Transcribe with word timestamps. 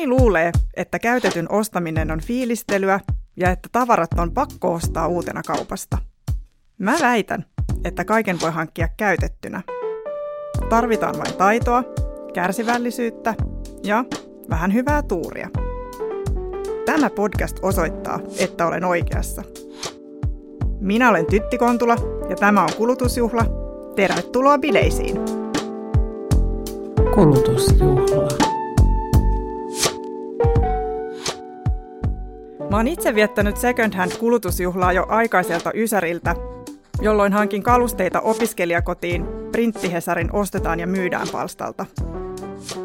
Moni 0.00 0.20
luulee, 0.20 0.52
että 0.74 0.98
käytetyn 0.98 1.52
ostaminen 1.52 2.10
on 2.10 2.20
fiilistelyä 2.20 3.00
ja 3.36 3.50
että 3.50 3.68
tavarat 3.72 4.10
on 4.18 4.32
pakko 4.34 4.74
ostaa 4.74 5.06
uutena 5.06 5.42
kaupasta. 5.46 5.98
Mä 6.78 6.96
väitän, 7.00 7.44
että 7.84 8.04
kaiken 8.04 8.40
voi 8.40 8.50
hankkia 8.50 8.88
käytettynä. 8.96 9.62
Tarvitaan 10.68 11.18
vain 11.18 11.34
taitoa, 11.34 11.84
kärsivällisyyttä 12.34 13.34
ja 13.84 14.04
vähän 14.50 14.74
hyvää 14.74 15.02
tuuria. 15.02 15.48
Tämä 16.86 17.10
podcast 17.10 17.58
osoittaa, 17.62 18.20
että 18.38 18.66
olen 18.66 18.84
oikeassa. 18.84 19.42
Minä 20.80 21.10
olen 21.10 21.26
Tytti 21.26 21.58
Kontula 21.58 21.96
ja 22.28 22.36
tämä 22.36 22.62
on 22.62 22.70
Kulutusjuhla. 22.76 23.44
Tervetuloa 23.96 24.58
bileisiin! 24.58 25.16
Kulutusjuhla. 27.14 28.49
Mä 32.70 32.76
oon 32.76 32.88
itse 32.88 33.14
viettänyt 33.14 33.56
second 33.56 33.94
hand 33.94 34.12
kulutusjuhlaa 34.18 34.92
jo 34.92 35.06
aikaiselta 35.08 35.70
Ysäriltä, 35.74 36.34
jolloin 37.00 37.32
hankin 37.32 37.62
kalusteita 37.62 38.20
opiskelijakotiin 38.20 39.26
Printtihesarin 39.52 40.32
ostetaan 40.32 40.80
ja 40.80 40.86
myydään 40.86 41.26
palstalta. 41.32 41.86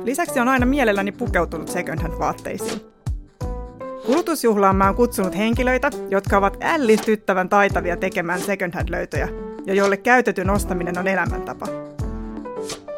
Lisäksi 0.03 0.39
on 0.39 0.47
aina 0.47 0.65
mielelläni 0.65 1.11
pukeutunut 1.11 1.67
second 1.67 2.01
hand 2.01 2.19
vaatteisiin. 2.19 2.81
Kulutusjuhlaan 4.05 4.75
mä 4.75 4.85
oon 4.85 4.95
kutsunut 4.95 5.37
henkilöitä, 5.37 5.89
jotka 6.09 6.37
ovat 6.37 6.57
ällistyttävän 6.61 7.49
taitavia 7.49 7.97
tekemään 7.97 8.39
second 8.39 8.73
hand 8.73 8.89
löytöjä 8.89 9.27
ja 9.65 9.73
joille 9.73 9.97
käytetyn 9.97 10.49
ostaminen 10.49 10.99
on 10.99 11.07
elämäntapa. 11.07 11.67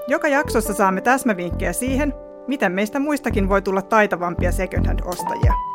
Joka 0.08 0.28
jaksossa 0.28 0.74
saamme 0.74 1.02
täsmävinkkejä 1.02 1.74
siihen, 1.74 2.14
miten 2.48 2.72
meistä 2.72 3.00
muistakin 3.00 3.50
voi 3.50 3.62
tulla 3.62 3.82
taitavampia 3.82 4.52
second 4.52 4.86
hand 4.86 5.00
ostajia. 5.06 5.67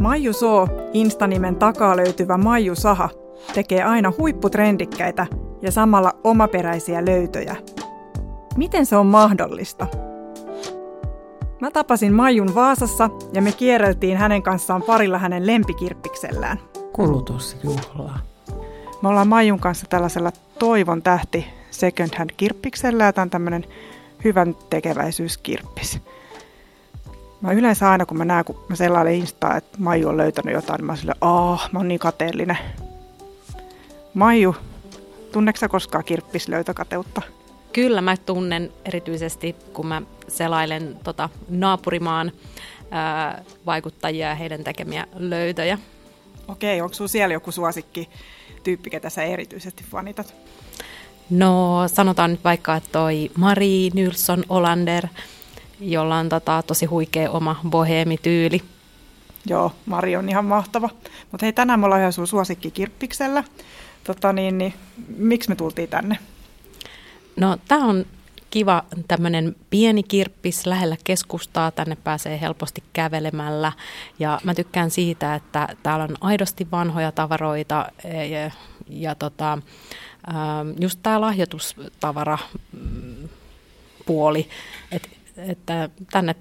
Maiju 0.00 0.32
Soo, 0.32 0.68
Instanimen 0.92 1.56
takaa 1.56 1.96
löytyvä 1.96 2.38
Maiju 2.38 2.74
Saha, 2.74 3.08
tekee 3.54 3.82
aina 3.82 4.12
huipputrendikkäitä 4.18 5.26
ja 5.62 5.72
samalla 5.72 6.12
omaperäisiä 6.24 7.04
löytöjä. 7.06 7.56
Miten 8.56 8.86
se 8.86 8.96
on 8.96 9.06
mahdollista? 9.06 9.86
Mä 11.60 11.70
tapasin 11.70 12.12
Maijun 12.12 12.54
Vaasassa 12.54 13.10
ja 13.32 13.42
me 13.42 13.52
kierreltiin 13.52 14.16
hänen 14.16 14.42
kanssaan 14.42 14.82
parilla 14.82 15.18
hänen 15.18 15.46
lempikirppiksellään. 15.46 16.60
Kulutusjuhla. 16.92 18.18
Me 19.02 19.08
ollaan 19.08 19.28
Maijun 19.28 19.60
kanssa 19.60 19.86
tällaisella 19.88 20.32
Toivon 20.58 21.02
tähti 21.02 21.46
second 21.70 22.10
hand 22.18 22.30
kirppiksellä 22.36 23.04
ja 23.04 23.12
tämä 23.12 23.22
on 23.22 23.30
tämmöinen 23.30 23.64
hyvän 24.24 24.56
tekeväisyyskirppis. 24.70 26.00
Mä 27.46 27.52
yleensä 27.52 27.90
aina, 27.90 28.06
kun 28.06 28.18
mä 28.18 28.24
näen, 28.24 28.44
kun 28.44 28.64
mä 28.68 28.76
selailen 28.76 29.14
Instaa, 29.14 29.56
että 29.56 29.78
Maiju 29.78 30.08
on 30.08 30.16
löytänyt 30.16 30.54
jotain, 30.54 30.78
niin 30.78 30.86
mä 30.86 30.96
sille, 30.96 31.14
aah, 31.20 31.68
mä 31.72 31.78
oon 31.78 31.88
niin 31.88 31.98
kateellinen. 31.98 32.58
Maiju, 34.14 34.56
tunneeko 35.32 35.58
sä 35.58 35.68
koskaan 35.68 36.04
kirppislöytökateutta? 36.04 37.22
Kyllä 37.72 38.00
mä 38.00 38.16
tunnen 38.16 38.72
erityisesti, 38.84 39.56
kun 39.72 39.86
mä 39.86 40.02
selailen 40.28 40.96
tota 41.04 41.28
naapurimaan 41.48 42.32
ää, 42.90 43.42
vaikuttajia 43.66 44.28
ja 44.28 44.34
heidän 44.34 44.64
tekemiä 44.64 45.06
löytöjä. 45.14 45.78
Okei, 46.48 46.80
onko 46.80 46.94
sulla 46.94 47.08
siellä 47.08 47.32
joku 47.32 47.52
suosikki 47.52 48.08
tyyppi, 48.62 48.90
ketä 48.90 49.10
sä 49.10 49.22
erityisesti 49.22 49.84
fanitat? 49.90 50.34
No 51.30 51.82
sanotaan 51.86 52.30
nyt 52.30 52.44
vaikka, 52.44 52.76
että 52.76 52.90
toi 52.92 53.30
Marie 53.36 53.90
Nilsson 53.94 54.44
Olander– 54.48 55.06
jolla 55.80 56.16
on 56.16 56.28
tota, 56.28 56.62
tosi 56.66 56.86
huikea 56.86 57.30
oma 57.30 57.60
boheemityyli. 57.68 58.62
Joo, 59.46 59.72
Mari 59.86 60.16
on 60.16 60.28
ihan 60.28 60.44
mahtava. 60.44 60.90
Mutta 61.30 61.46
hei, 61.46 61.52
tänään 61.52 61.80
me 61.80 61.86
ollaan 61.86 62.00
ihan 62.00 62.12
sun 62.12 62.26
suosikki 62.26 62.70
Kirppiksellä. 62.70 63.44
Tota, 64.04 64.32
niin, 64.32 64.58
niin, 64.58 64.74
miksi 65.16 65.48
me 65.48 65.56
tultiin 65.56 65.88
tänne? 65.88 66.18
No, 67.36 67.56
tämä 67.68 67.84
on 67.84 68.06
kiva 68.50 68.84
tämmöinen 69.08 69.56
pieni 69.70 70.02
kirppis 70.02 70.66
lähellä 70.66 70.96
keskustaa. 71.04 71.70
Tänne 71.70 71.96
pääsee 72.04 72.40
helposti 72.40 72.82
kävelemällä. 72.92 73.72
Ja 74.18 74.40
mä 74.44 74.54
tykkään 74.54 74.90
siitä, 74.90 75.34
että 75.34 75.68
täällä 75.82 76.04
on 76.04 76.16
aidosti 76.20 76.68
vanhoja 76.70 77.12
tavaroita 77.12 77.86
ja, 78.04 78.50
ja 78.88 79.14
tota, 79.14 79.58
just 80.80 80.98
tämä 81.02 81.20
lahjoitustavara 81.20 82.38
puoli. 84.06 84.48
että 84.92 85.08
että 85.38 85.88
tänne 86.10 86.34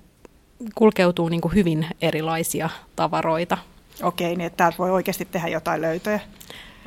kulkeutuu 0.75 1.29
niin 1.29 1.41
kuin 1.41 1.53
hyvin 1.53 1.88
erilaisia 2.01 2.69
tavaroita. 2.95 3.57
Okei, 4.03 4.35
niin 4.35 4.47
että 4.47 4.57
täältä 4.57 4.78
voi 4.78 4.91
oikeasti 4.91 5.25
tehdä 5.25 5.47
jotain 5.47 5.81
löytöjä? 5.81 6.19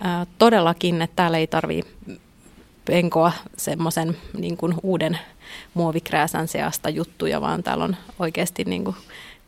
Ää, 0.01 0.27
todellakin, 0.39 1.03
että 1.03 1.17
täällä 1.17 1.39
ei 1.39 1.47
tarvitse 1.47 1.91
penkoa 2.85 3.33
semmoisen 3.57 4.17
niin 4.39 4.57
kuin 4.57 4.75
uuden 4.83 5.19
muovikrääsän 5.75 6.49
seasta 6.49 6.89
juttuja, 6.89 7.41
vaan 7.41 7.63
täällä 7.63 7.85
on 7.85 7.97
oikeasti 8.19 8.65
niin 8.65 8.85
kuin 8.85 8.97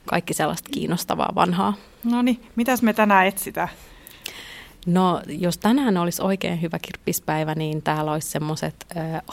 kaikki 0.07 0.35
sellaista 0.35 0.71
kiinnostavaa 0.73 1.33
vanhaa. 1.35 1.75
No 2.05 2.23
niin, 2.23 2.43
mitäs 2.57 2.83
me 2.83 2.93
tänään 2.93 3.27
etsitään? 3.27 3.69
No, 4.87 5.23
jos 5.27 5.59
tänään 5.59 5.97
olisi 5.97 6.23
oikein 6.23 6.63
hyvä 6.63 6.79
kirppispäivä, 6.79 7.55
niin 7.55 7.83
täällä 7.83 8.13
olisi 8.13 8.29
semmoiset 8.29 8.87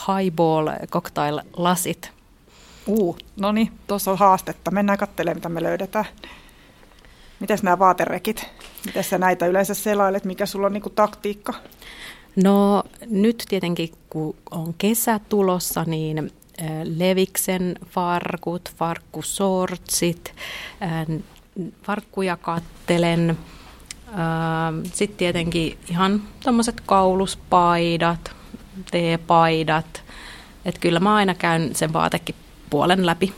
highball 0.07 0.69
cocktail-lasit, 0.91 2.11
Uu, 2.87 3.17
no 3.39 3.51
niin, 3.51 3.71
tuossa 3.87 4.11
on 4.11 4.17
haastetta. 4.17 4.71
Mennään 4.71 4.97
katselemaan, 4.97 5.37
mitä 5.37 5.49
me 5.49 5.63
löydetään. 5.63 6.05
Mites 7.39 7.63
nämä 7.63 7.79
vaaterekit? 7.79 8.47
Miten 8.85 9.03
sä 9.03 9.17
näitä 9.17 9.45
yleensä 9.45 9.73
selailet? 9.73 10.25
Mikä 10.25 10.45
sulla 10.45 10.65
on 10.67 10.73
niinku 10.73 10.89
taktiikka? 10.89 11.53
No 12.43 12.83
nyt 13.09 13.43
tietenkin, 13.49 13.91
kun 14.09 14.35
on 14.51 14.73
kesä 14.77 15.19
tulossa, 15.29 15.83
niin 15.87 16.31
Leviksen 16.83 17.75
farkut, 17.85 18.71
farkkusortsit, 18.77 20.33
farkkuja 21.83 22.37
kattelen. 22.37 23.37
Sitten 24.93 25.17
tietenkin 25.17 25.77
ihan 25.89 26.23
tuommoiset 26.43 26.81
kauluspaidat, 26.85 28.31
teepaidat. 28.91 30.03
Että 30.65 30.79
kyllä 30.79 30.99
mä 30.99 31.15
aina 31.15 31.35
käyn 31.35 31.75
sen 31.75 31.93
vaatekin 31.93 32.35
puolen 32.69 33.05
läpi. 33.05 33.33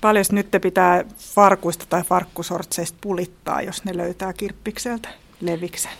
Paljon 0.00 0.24
nyt 0.32 0.48
pitää 0.62 1.04
farkuista 1.18 1.86
tai 1.88 2.02
farkkusortseista 2.02 2.98
pulittaa, 3.00 3.62
jos 3.62 3.84
ne 3.84 3.96
löytää 3.96 4.32
kirppikseltä 4.32 5.08
leviksen? 5.40 5.92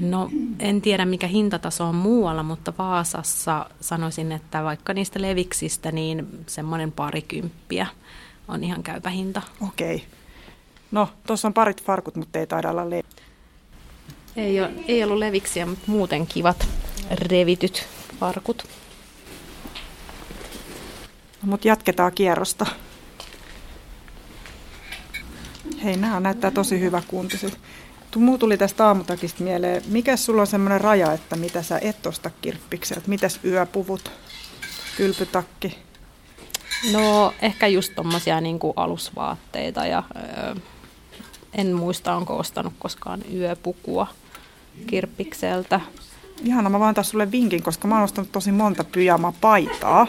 No 0.00 0.30
en 0.58 0.80
tiedä 0.80 1.04
mikä 1.04 1.26
hintataso 1.26 1.84
on 1.84 1.94
muualla, 1.94 2.42
mutta 2.42 2.72
Vaasassa 2.78 3.66
sanoisin, 3.80 4.32
että 4.32 4.64
vaikka 4.64 4.94
niistä 4.94 5.22
leviksistä, 5.22 5.92
niin 5.92 6.44
semmoinen 6.46 6.92
parikymppiä 6.92 7.86
on 8.48 8.64
ihan 8.64 8.82
käypä 8.82 9.10
hinta. 9.10 9.42
Okei. 9.68 10.04
No, 10.90 11.08
tuossa 11.26 11.48
on 11.48 11.54
parit 11.54 11.82
farkut, 11.82 12.16
mutta 12.16 12.38
ei 12.38 12.46
taida 12.46 12.70
olla 12.70 12.90
le- 12.90 13.02
ei, 14.36 14.60
ole, 14.60 14.70
ei 14.88 15.04
ollut 15.04 15.18
leviksiä, 15.18 15.66
mutta 15.66 15.90
muuten 15.90 16.26
kivat 16.26 16.68
revityt 17.10 17.86
farkut. 18.20 18.68
Mutta 21.42 21.68
jatketaan 21.68 22.12
kierrosta. 22.12 22.66
Hei, 25.84 25.96
nämä 25.96 26.20
näyttää 26.20 26.50
tosi 26.50 26.80
hyvä 26.80 27.02
kuntoiset. 27.06 27.58
Muu 28.16 28.38
tuli 28.38 28.58
tästä 28.58 28.86
aamutakista 28.86 29.44
mieleen. 29.44 29.82
Mikä 29.86 30.16
sulla 30.16 30.40
on 30.40 30.46
semmoinen 30.46 30.80
raja, 30.80 31.12
että 31.12 31.36
mitä 31.36 31.62
sä 31.62 31.78
et 31.82 32.06
osta 32.06 32.30
kirppikseltä? 32.40 33.02
Mitäs 33.06 33.40
yöpuvut, 33.44 34.10
kylpytakki? 34.96 35.78
No 36.92 37.34
ehkä 37.42 37.66
just 37.66 37.92
tommosia 37.94 38.40
niin 38.40 38.58
kuin 38.58 38.72
alusvaatteita 38.76 39.86
ja 39.86 40.02
ö, 40.16 40.60
en 41.52 41.72
muista 41.72 42.16
onko 42.16 42.38
ostanut 42.38 42.74
koskaan 42.78 43.20
yöpukua 43.34 44.06
kirppikseltä. 44.86 45.80
Ihana, 46.44 46.70
mä 46.70 46.80
vaan 46.80 46.94
taas 46.94 47.10
sulle 47.10 47.30
vinkin, 47.32 47.62
koska 47.62 47.88
mä 47.88 47.94
oon 47.94 48.04
ostanut 48.04 48.32
tosi 48.32 48.52
monta 48.52 48.84
pyjama 48.84 49.32
paitaa 49.40 50.06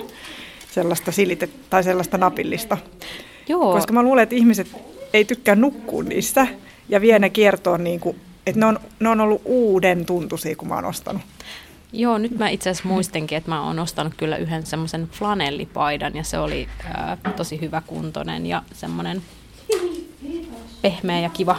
sellaista 0.73 1.11
silitettä 1.11 1.57
tai 1.69 1.83
sellaista 1.83 2.17
napillista. 2.17 2.77
Joo. 3.47 3.73
Koska 3.73 3.93
mä 3.93 4.03
luulen, 4.03 4.23
että 4.23 4.35
ihmiset 4.35 4.67
ei 5.13 5.25
tykkää 5.25 5.55
nukkua 5.55 6.03
niissä 6.03 6.47
ja 6.89 7.01
vie 7.01 7.19
ne 7.19 7.29
kiertoon 7.29 7.83
niin 7.83 7.99
kuin, 7.99 8.19
että 8.47 8.59
ne 8.59 8.65
on, 8.65 8.79
ne 8.99 9.09
on 9.09 9.21
ollut 9.21 9.41
uuden 9.45 10.05
tuntuisia, 10.05 10.55
kun 10.55 10.67
mä 10.67 10.75
oon 10.75 10.85
ostanut. 10.85 11.21
Joo, 11.93 12.17
nyt 12.17 12.37
mä 12.37 12.49
itse 12.49 12.69
asiassa 12.69 12.89
muistenkin, 12.89 13.37
että 13.37 13.51
mä 13.51 13.67
oon 13.67 13.79
ostanut 13.79 14.13
kyllä 14.17 14.37
yhden 14.37 14.65
semmoisen 14.65 15.09
flanellipaidan 15.11 16.15
ja 16.15 16.23
se 16.23 16.39
oli 16.39 16.67
ää, 16.93 17.17
tosi 17.35 17.61
hyvä 17.61 17.81
kuntoinen 17.87 18.45
ja 18.45 18.63
semmoinen 18.73 19.21
pehmeä 20.81 21.19
ja 21.19 21.29
kiva. 21.29 21.57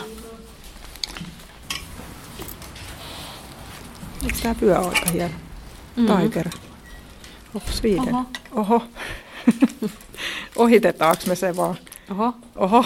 Eikö 4.23 4.37
tämä 4.43 4.55
pyö 4.55 4.79
aika 4.79 5.11
hieno? 5.13 5.35
Mm-hmm. 5.97 6.17
Tiger. 6.17 6.49
Sweden. 7.71 8.15
Oho. 8.15 8.27
Oho. 8.55 8.85
Ohitetaanko 10.57 11.23
me 11.27 11.37
se 11.37 11.57
vaan? 11.57 11.77
Oho. 12.11 12.35
Oho. 12.57 12.85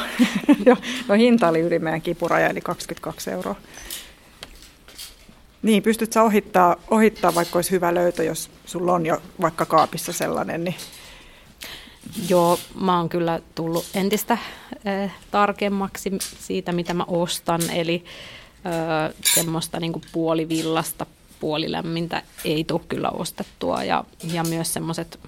no 1.09 1.15
hinta 1.15 1.49
oli 1.49 1.61
yli 1.61 1.79
meidän 1.79 2.03
kipuraja, 2.03 2.49
eli 2.49 2.61
22 2.61 3.31
euroa. 3.31 3.55
Niin, 5.63 5.83
pystyt 5.83 6.13
sä 6.13 6.23
ohittaa, 6.23 6.77
ohittaa, 6.91 7.35
vaikka 7.35 7.59
olisi 7.59 7.71
hyvä 7.71 7.95
löytö, 7.95 8.25
jos 8.25 8.51
sulla 8.67 8.93
on 8.93 9.07
jo 9.07 9.23
vaikka 9.41 9.67
kaapissa 9.67 10.13
sellainen, 10.13 10.65
niin 10.65 10.75
Joo, 12.29 12.59
mä 12.81 12.99
oon 12.99 13.09
kyllä 13.09 13.41
tullut 13.55 13.87
entistä 13.95 14.39
äh, 14.87 15.15
tarkemmaksi 15.31 16.11
siitä, 16.39 16.73
mitä 16.73 16.95
mä 16.95 17.05
ostan, 17.09 17.61
eli 17.71 18.05
äh, 18.67 19.15
semmoista 19.35 19.81
niin 19.81 19.93
puolivillasta, 20.13 21.07
puolilämmintä 21.41 22.23
ei 22.45 22.65
tule 22.65 22.81
kyllä 22.89 23.11
ostettua, 23.11 23.85
ja, 23.85 24.05
ja 24.33 24.45
myös 24.45 24.75
semmoiset 24.75 25.21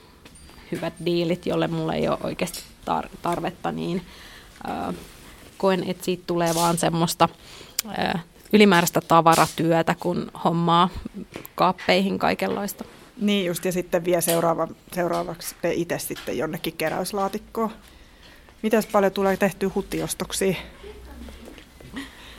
hyvät 0.72 0.92
diilit, 1.04 1.46
jolle 1.46 1.68
mulla 1.68 1.94
ei 1.94 2.08
ole 2.08 2.18
oikeasti 2.22 2.60
tar- 2.90 3.10
tarvetta, 3.22 3.72
niin 3.72 4.02
äh, 4.68 4.94
koen, 5.58 5.84
että 5.84 6.04
siitä 6.04 6.24
tulee 6.26 6.54
vaan 6.54 6.78
semmoista 6.78 7.28
äh, 7.98 8.24
ylimääräistä 8.52 9.00
tavaratyötä, 9.00 9.94
kun 10.00 10.30
hommaa 10.44 10.88
kaappeihin 11.54 12.18
kaikenlaista. 12.18 12.84
Niin 13.20 13.46
just, 13.46 13.64
ja 13.64 13.72
sitten 13.72 14.04
vie 14.04 14.20
seuraava, 14.20 14.68
seuraavaksi 14.92 15.54
te 15.62 15.72
itse 15.72 15.98
sitten 15.98 16.38
jonnekin 16.38 16.76
keräyslaatikkoon. 16.76 17.70
Mitäs 18.62 18.86
paljon 18.86 19.12
tulee 19.12 19.36
tehtyä 19.36 19.70
huttiostoksia? 19.74 20.54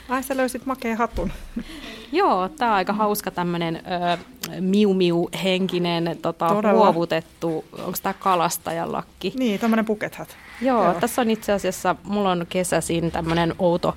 Ai 0.08 0.22
sä 0.22 0.36
löysit 0.36 0.66
makeen 0.66 0.98
hatun. 0.98 1.32
Joo, 2.12 2.48
tämä 2.48 2.70
on 2.70 2.76
aika 2.76 2.92
hauska 2.92 3.30
tämmöinen 3.30 3.82
miu-miu-henkinen 4.60 6.18
tota, 6.22 6.48
huovutettu, 6.72 7.64
onko 7.78 7.98
tämä 8.02 8.12
kalastajalakki? 8.12 9.32
Niin, 9.38 9.60
tämmöinen 9.60 9.84
bucket 9.84 10.14
hat. 10.14 10.36
Joo, 10.60 10.84
Joo, 10.84 10.94
tässä 10.94 11.22
on 11.22 11.30
itse 11.30 11.52
asiassa, 11.52 11.96
mulla 12.04 12.30
on 12.30 12.46
kesäisin 12.48 13.10
tämmöinen 13.10 13.54
outo 13.58 13.96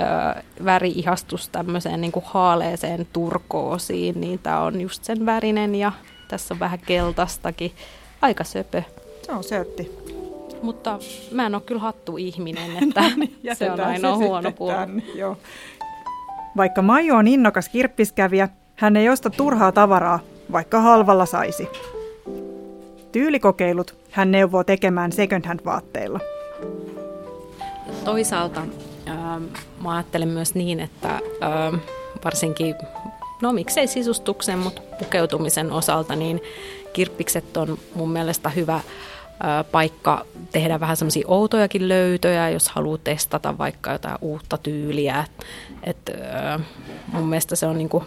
ö, 0.00 0.42
väriihastus 0.64 1.48
tämmöiseen 1.48 2.00
niin 2.00 2.12
kuin 2.12 2.24
haaleeseen 2.28 3.06
turkoosiin, 3.12 4.20
niin 4.20 4.38
tämä 4.38 4.60
on 4.60 4.80
just 4.80 5.04
sen 5.04 5.26
värinen 5.26 5.74
ja 5.74 5.92
tässä 6.28 6.54
on 6.54 6.60
vähän 6.60 6.78
keltaistakin. 6.78 7.72
Aika 8.22 8.44
söpö. 8.44 8.82
Se 9.22 9.32
on 9.32 9.44
sötti. 9.44 9.90
Mutta 10.62 10.98
mä 11.30 11.46
en 11.46 11.54
ole 11.54 11.62
kyllä 11.62 11.80
hattu 11.80 12.16
ihminen, 12.16 12.70
että 12.88 13.00
no 13.00 13.08
niin, 13.16 13.56
se 13.56 13.70
on 13.70 13.80
ainoa 13.80 14.18
se 14.18 14.24
huono 14.24 14.52
puoli. 14.52 14.74
Joo. 15.14 15.36
Vaikka 16.56 16.82
Maiju 16.82 17.14
on 17.14 17.28
innokas 17.28 17.68
kirppiskävijä, 17.68 18.48
hän 18.76 18.96
ei 18.96 19.08
osta 19.08 19.30
turhaa 19.30 19.72
tavaraa, 19.72 20.18
vaikka 20.52 20.80
halvalla 20.80 21.26
saisi. 21.26 21.68
Tyylikokeilut 23.12 23.96
hän 24.10 24.30
neuvoo 24.30 24.64
tekemään 24.64 25.12
second 25.12 25.46
hand 25.46 25.60
vaatteilla. 25.64 26.20
Toisaalta 28.04 28.60
äh, 29.08 29.16
mä 29.82 29.94
ajattelen 29.94 30.28
myös 30.28 30.54
niin, 30.54 30.80
että 30.80 31.08
äh, 31.14 31.80
varsinkin 32.24 32.74
no 33.42 33.52
miksei 33.52 33.86
sisustuksen, 33.86 34.58
mutta 34.58 34.82
pukeutumisen 34.98 35.72
osalta, 35.72 36.16
niin 36.16 36.40
kirppikset 36.92 37.56
on 37.56 37.78
mun 37.94 38.10
mielestä 38.10 38.48
hyvä 38.48 38.80
paikka 39.72 40.26
tehdä 40.52 40.80
vähän 40.80 40.96
semmoisia 40.96 41.24
outojakin 41.28 41.88
löytöjä, 41.88 42.50
jos 42.50 42.68
haluaa 42.68 42.98
testata 43.04 43.58
vaikka 43.58 43.92
jotain 43.92 44.18
uutta 44.20 44.58
tyyliä. 44.58 45.24
Et, 45.82 46.10
mun 47.12 47.28
mielestä 47.28 47.56
se 47.56 47.66
on 47.66 47.78
niinku, 47.78 48.04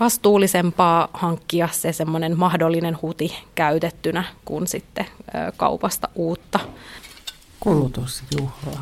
vastuullisempaa 0.00 1.08
hankkia 1.12 1.68
se 1.72 1.92
semmoinen 1.92 2.38
mahdollinen 2.38 2.98
huti 3.02 3.36
käytettynä 3.54 4.24
kuin 4.44 4.66
sitten 4.66 5.06
kaupasta 5.56 6.08
uutta. 6.14 6.60
Kulutusjuhla. 7.60 8.80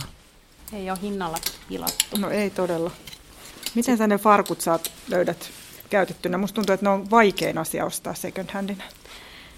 Ei 0.72 0.90
ole 0.90 0.98
hinnalla 1.02 1.38
pilattu. 1.68 2.16
No 2.18 2.30
ei 2.30 2.50
todella. 2.50 2.90
Miten 3.74 3.98
sä 3.98 4.06
ne 4.06 4.18
farkut 4.18 4.60
saat 4.60 4.90
löydät 5.08 5.50
käytettynä? 5.90 6.38
Musta 6.38 6.54
tuntuu, 6.54 6.72
että 6.72 6.86
ne 6.86 6.90
on 6.90 7.10
vaikein 7.10 7.58
asia 7.58 7.84
ostaa 7.84 8.14
second 8.14 8.50
handina. 8.50 8.84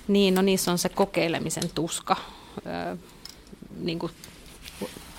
Niin, 0.09 0.35
no 0.35 0.43
niissä 0.43 0.71
on 0.73 0.79
se 0.79 0.89
kokeilemisen 0.89 1.71
tuska, 1.75 2.17
öö, 2.67 2.97
niin, 3.77 3.99
kuin, 3.99 4.12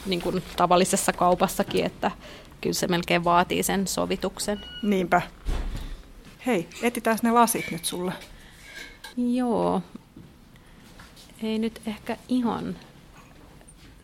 niin 0.05 0.21
kuin 0.21 0.43
tavallisessa 0.55 1.13
kaupassakin, 1.13 1.85
että 1.85 2.11
kyllä 2.61 2.73
se 2.73 2.87
melkein 2.87 3.23
vaatii 3.23 3.63
sen 3.63 3.87
sovituksen. 3.87 4.61
Niinpä. 4.83 5.21
Hei, 6.45 6.69
etitään 6.81 7.17
ne 7.23 7.31
lasit 7.31 7.71
nyt 7.71 7.85
sulle. 7.85 8.13
Joo. 9.17 9.81
Ei 11.43 11.59
nyt 11.59 11.81
ehkä 11.87 12.17
ihan 12.27 12.75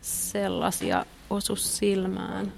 sellaisia 0.00 1.06
osu 1.30 1.56
silmään 1.56 2.52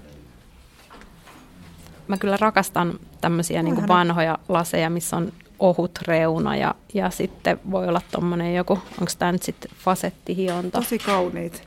mä 2.07 2.17
kyllä 2.17 2.37
rakastan 2.37 2.99
tämmöisiä 3.21 3.63
niin 3.63 3.87
vanhoja 3.87 4.37
laseja, 4.49 4.89
missä 4.89 5.17
on 5.17 5.33
ohut 5.59 5.99
reuna 6.07 6.55
ja, 6.55 6.75
ja 6.93 7.09
sitten 7.09 7.59
voi 7.71 7.87
olla 7.87 8.01
tuommoinen 8.11 8.55
joku, 8.55 8.73
onko 8.73 9.11
tämä 9.19 9.31
nyt 9.31 9.43
sitten 9.43 9.71
fasettihionta. 9.77 10.81
Tosi 10.81 10.99
kauniit. 10.99 11.63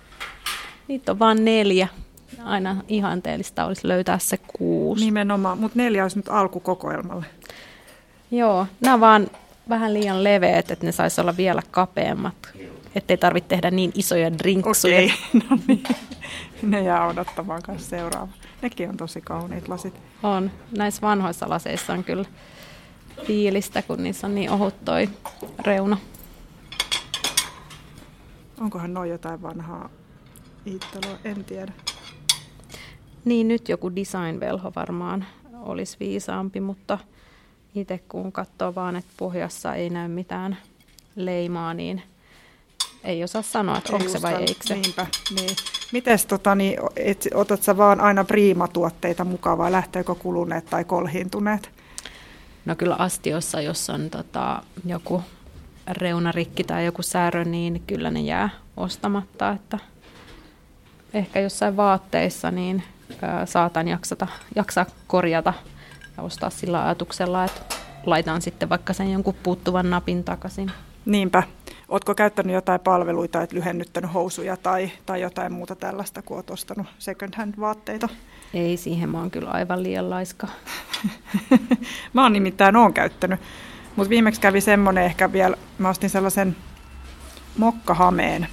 Niitä 0.88 1.12
on 1.12 1.18
vain 1.18 1.44
neljä. 1.44 1.88
Aina 2.44 2.76
ihanteellista 2.88 3.64
olisi 3.64 3.88
löytää 3.88 4.18
se 4.18 4.36
kuusi. 4.36 5.04
Nimenomaan, 5.04 5.58
mutta 5.58 5.78
neljä 5.78 6.04
olisi 6.04 6.16
nyt 6.18 6.28
alkukokoelmalle. 6.28 7.26
Joo, 8.30 8.66
nämä 8.80 8.94
on 8.94 9.00
vaan 9.00 9.30
vähän 9.68 9.94
liian 9.94 10.24
leveät, 10.24 10.70
että 10.70 10.86
ne 10.86 10.92
saisi 10.92 11.20
olla 11.20 11.36
vielä 11.36 11.62
kapeammat. 11.70 12.34
Ettei 12.94 13.16
tarvitse 13.16 13.48
tehdä 13.48 13.70
niin 13.70 13.92
isoja 13.94 14.38
drinksuja. 14.38 14.96
Okei, 14.96 15.12
okay. 15.36 15.48
no 15.50 15.58
niin. 15.66 15.82
Ne 16.62 16.82
jää 16.82 17.06
odottamaan 17.06 17.62
kanssa 17.62 17.90
seuraava. 17.90 18.28
Nekin 18.62 18.88
on 18.88 18.96
tosi 18.96 19.20
kauniit 19.20 19.68
lasit. 19.68 19.94
On. 20.22 20.50
Näissä 20.78 21.02
vanhoissa 21.02 21.48
laseissa 21.48 21.92
on 21.92 22.04
kyllä 22.04 22.24
fiilistä, 23.24 23.82
kun 23.82 24.02
niissä 24.02 24.26
on 24.26 24.34
niin 24.34 24.50
ohut 24.50 24.84
toi 24.84 25.08
reuna. 25.58 25.96
Onkohan 28.60 28.94
noin 28.94 29.10
jotain 29.10 29.42
vanhaa 29.42 29.90
Iittaloa? 30.66 31.18
En 31.24 31.44
tiedä. 31.44 31.72
Niin, 33.24 33.48
nyt 33.48 33.68
joku 33.68 33.90
design-velho 33.96 34.72
varmaan 34.76 35.26
olisi 35.60 35.96
viisaampi, 36.00 36.60
mutta 36.60 36.98
itse 37.74 38.00
kun 38.08 38.32
katsoo 38.32 38.74
vaan, 38.74 38.96
että 38.96 39.12
pohjassa 39.16 39.74
ei 39.74 39.90
näy 39.90 40.08
mitään 40.08 40.56
leimaa, 41.16 41.74
niin 41.74 42.02
ei 43.04 43.24
osaa 43.24 43.42
sanoa, 43.42 43.78
että 43.78 43.96
onko 43.96 44.08
se 44.08 44.22
vai 44.22 44.34
eikö 44.34 44.54
se. 44.60 44.74
Niinpä, 44.74 45.06
niin. 45.36 45.56
Mites 45.92 46.26
tota, 46.26 46.54
niin, 46.54 46.78
et, 46.96 47.28
otat 47.34 47.62
sä 47.62 47.76
vaan 47.76 48.00
aina 48.00 48.24
priimatuotteita 48.24 49.24
mukaan 49.24 49.58
vai 49.58 49.72
lähteekö 49.72 50.14
kuluneet 50.14 50.64
tai 50.70 50.84
kolhiintuneet? 50.84 51.77
No 52.68 52.76
kyllä 52.76 52.96
astiossa, 52.98 53.60
jos 53.60 53.90
on 53.90 54.10
tota, 54.10 54.62
joku 54.84 55.22
reunarikki 55.90 56.64
tai 56.64 56.84
joku 56.84 57.02
särö, 57.02 57.44
niin 57.44 57.82
kyllä 57.86 58.10
ne 58.10 58.20
jää 58.20 58.48
ostamatta. 58.76 59.50
Että 59.50 59.78
ehkä 61.14 61.40
jossain 61.40 61.76
vaatteissa 61.76 62.50
niin 62.50 62.82
saatan 63.44 63.88
jaksata, 63.88 64.26
jaksaa 64.56 64.86
korjata 65.06 65.54
ja 66.16 66.22
ostaa 66.22 66.50
sillä 66.50 66.84
ajatuksella, 66.84 67.44
että 67.44 67.60
laitan 68.06 68.42
sitten 68.42 68.68
vaikka 68.68 68.92
sen 68.92 69.12
jonkun 69.12 69.34
puuttuvan 69.42 69.90
napin 69.90 70.24
takaisin. 70.24 70.70
Niinpä. 71.04 71.42
Oletko 71.88 72.14
käyttänyt 72.14 72.54
jotain 72.54 72.80
palveluita, 72.80 73.42
että 73.42 73.56
lyhennyttänyt 73.56 74.14
housuja 74.14 74.56
tai, 74.56 74.90
tai 75.06 75.20
jotain 75.20 75.52
muuta 75.52 75.76
tällaista, 75.76 76.22
kun 76.22 76.36
olet 76.36 76.50
ostanut 76.50 76.86
second 76.98 77.34
hand 77.36 77.54
vaatteita? 77.60 78.08
Ei, 78.54 78.76
siihen 78.76 79.10
mä 79.10 79.18
oon 79.18 79.30
kyllä 79.30 79.50
aivan 79.50 79.82
liian 79.82 80.10
laiska. 80.10 80.48
mä 82.12 82.22
oon 82.22 82.32
nimittäin 82.32 82.76
oon 82.76 82.94
käyttänyt. 82.94 83.40
Mutta 83.96 84.10
viimeksi 84.10 84.40
kävi 84.40 84.60
semmoinen 84.60 85.04
ehkä 85.04 85.32
vielä, 85.32 85.56
mä 85.78 85.88
ostin 85.88 86.10
sellaisen 86.10 86.56
mokkahameen 87.56 88.48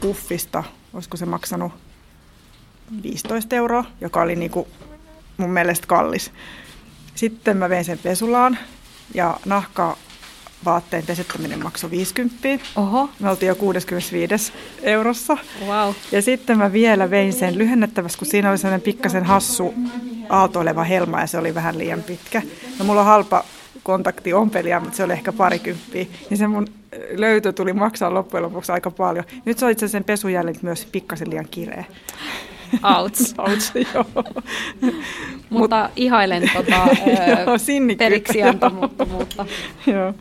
puffista, 0.00 0.64
olisiko 0.92 1.16
se 1.16 1.26
maksanut 1.26 1.72
15 3.02 3.56
euroa, 3.56 3.84
joka 4.00 4.22
oli 4.22 4.36
niinku 4.36 4.68
mun 5.36 5.50
mielestä 5.50 5.86
kallis. 5.86 6.32
Sitten 7.14 7.56
mä 7.56 7.68
vein 7.68 7.84
sen 7.84 7.98
pesulaan 7.98 8.58
ja 9.14 9.40
nahka 9.44 9.96
vaatteen 10.64 11.06
pesettäminen 11.06 11.62
maksoi 11.62 11.90
50. 11.90 12.48
Oho. 12.76 13.10
Me 13.20 13.30
oltiin 13.30 13.48
jo 13.48 13.54
65 13.54 14.52
eurossa. 14.82 15.36
Wow. 15.66 15.94
Ja 16.12 16.22
sitten 16.22 16.58
mä 16.58 16.72
vielä 16.72 17.10
vein 17.10 17.32
sen 17.32 17.58
lyhennettäväksi, 17.58 18.18
kun 18.18 18.26
siinä 18.26 18.50
oli 18.50 18.58
sellainen 18.58 18.80
pikkasen 18.80 19.24
hassu 19.24 19.74
aaltoileva 20.28 20.84
helma 20.84 21.20
ja 21.20 21.26
se 21.26 21.38
oli 21.38 21.54
vähän 21.54 21.78
liian 21.78 22.02
pitkä. 22.02 22.42
No 22.78 22.84
mulla 22.84 23.00
on 23.00 23.06
halpa 23.06 23.44
kontakti 23.82 24.32
ompelia, 24.32 24.80
mutta 24.80 24.96
se 24.96 25.04
oli 25.04 25.12
ehkä 25.12 25.32
parikymppiä. 25.32 26.06
Niin 26.30 26.38
se 26.38 26.46
mun 26.46 26.66
löytö 27.10 27.52
tuli 27.52 27.72
maksaa 27.72 28.14
loppujen 28.14 28.44
lopuksi 28.44 28.72
aika 28.72 28.90
paljon. 28.90 29.24
Nyt 29.44 29.58
se 29.58 29.64
on 29.64 29.70
itse 29.70 29.88
sen 29.88 30.04
pesujäljet 30.04 30.62
myös 30.62 30.86
pikkasen 30.92 31.30
liian 31.30 31.48
kireä. 31.50 31.84
Outs. 32.82 33.34
Outs, 33.38 33.72
joo. 33.94 34.04
Mutta 35.50 35.90
ihailen 35.96 36.50
tota, 36.54 36.86
sinnikkyyttä, 37.58 38.04
periksiantamattomuutta. 38.04 39.46
joo. 39.86 40.14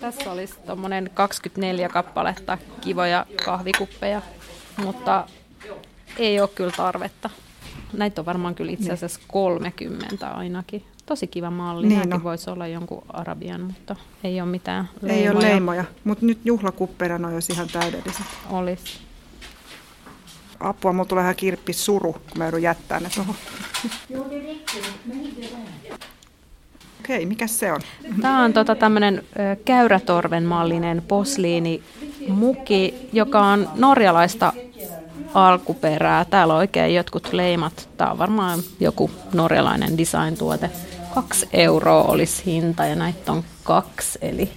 Tässä 0.00 0.32
olisi 0.32 0.54
tuommoinen 0.66 1.10
24 1.14 1.88
kappaletta 1.88 2.58
kivoja 2.80 3.26
kahvikuppeja, 3.44 4.22
mutta 4.76 5.26
ei 6.18 6.40
ole 6.40 6.48
kyllä 6.54 6.72
tarvetta. 6.76 7.30
Näitä 7.92 8.20
on 8.20 8.26
varmaan 8.26 8.54
kyllä 8.54 8.72
itse 8.72 8.92
asiassa 8.92 9.20
30 9.28 10.28
ainakin. 10.30 10.84
Tosi 11.06 11.26
kiva 11.26 11.50
malli. 11.50 11.86
Niin 11.86 12.00
Niin 12.00 12.14
on. 12.14 12.22
voisi 12.22 12.50
olla 12.50 12.66
jonkun 12.66 13.02
arabian, 13.08 13.60
mutta 13.60 13.96
ei 14.24 14.40
ole 14.40 14.50
mitään 14.50 14.88
Ei 15.06 15.28
ole 15.28 15.40
leimoja, 15.42 15.84
mutta 16.04 16.26
nyt 16.26 16.38
juhlakuppeina 16.44 17.18
ne 17.18 17.26
olisi 17.34 17.52
ihan 17.52 17.68
täydelliset. 17.72 18.26
Olisi. 18.50 18.98
Apua, 20.60 20.92
mulla 20.92 21.08
tulee 21.08 21.22
ihan 21.22 21.36
kirppis 21.36 21.84
suru, 21.84 22.12
kun 22.12 22.38
mä 22.38 22.44
joudun 22.44 22.62
jättää 22.62 23.00
ne 23.00 23.08
tuohon. 23.14 23.34
Okei, 27.00 27.26
mikä 27.26 27.46
se 27.46 27.72
on? 27.72 27.80
Tämä 28.20 28.44
on 28.44 28.52
tota 28.52 28.74
tämmöinen 28.74 29.24
käyrätorven 29.64 30.44
mallinen 30.44 31.02
posliinimuki, 31.08 32.94
joka 33.12 33.40
on 33.40 33.68
norjalaista 33.74 34.52
alkuperää. 35.34 36.24
Täällä 36.24 36.54
on 36.54 36.58
oikein 36.58 36.94
jotkut 36.94 37.32
leimat. 37.32 37.88
Tämä 37.96 38.10
on 38.10 38.18
varmaan 38.18 38.60
joku 38.80 39.10
norjalainen 39.34 39.98
design-tuote. 39.98 40.70
Kaksi 41.14 41.48
euroa 41.52 42.02
olisi 42.02 42.42
hinta 42.46 42.86
ja 42.86 42.96
näitä 42.96 43.32
on 43.32 43.44
kaksi, 43.64 44.18
eli 44.22 44.50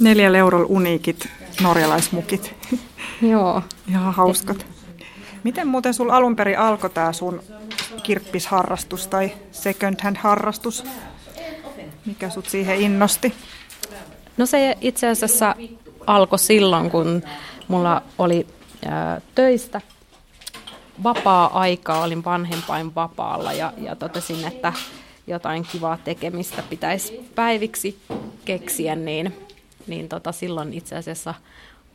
Neljällä 0.00 0.38
eurolla 0.38 0.66
uniikit 0.68 1.28
norjalaismukit. 1.62 2.54
joo. 3.32 3.62
Ihan 3.88 4.14
hauskat. 4.14 4.66
Miten 5.44 5.68
muuten 5.68 5.94
sulla 5.94 6.16
alun 6.16 6.36
perin 6.36 6.58
alkoi 6.58 6.90
tämä 6.90 7.12
sun 7.12 7.42
kirppisharrastus 8.02 9.06
tai 9.06 9.32
second 9.52 9.96
hand 10.02 10.16
harrastus? 10.16 10.84
Mikä 12.06 12.30
sut 12.30 12.48
siihen 12.48 12.80
innosti? 12.80 13.34
No 14.36 14.46
se 14.46 14.78
itse 14.80 15.08
asiassa 15.08 15.54
alkoi 16.06 16.38
silloin, 16.38 16.90
kun 16.90 17.22
mulla 17.68 18.02
oli 18.18 18.46
ää, 18.86 19.20
töistä 19.34 19.80
vapaa-aikaa, 21.02 22.02
olin 22.04 22.24
vanhempain 22.24 22.94
vapaalla 22.94 23.52
ja, 23.52 23.72
ja 23.78 23.96
totesin, 23.96 24.44
että 24.44 24.72
jotain 25.26 25.66
kivaa 25.72 25.98
tekemistä 26.04 26.62
pitäisi 26.70 27.30
päiviksi 27.34 27.98
keksiä, 28.44 28.96
niin, 28.96 29.36
niin 29.86 30.08
tota, 30.08 30.32
silloin 30.32 30.72
itse 30.72 30.96
asiassa 30.96 31.34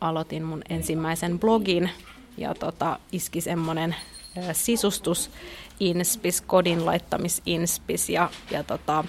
aloitin 0.00 0.44
mun 0.44 0.62
ensimmäisen 0.68 1.38
blogin 1.38 1.90
ja 2.36 2.54
tota, 2.54 2.98
iski 3.12 3.40
semmoinen 3.40 3.96
ää, 4.36 4.52
sisustusinspis, 4.52 6.40
kodin 6.40 6.86
laittamisinspis 6.86 8.10
ja, 8.10 8.30
ja 8.50 8.64
tota, 8.64 9.04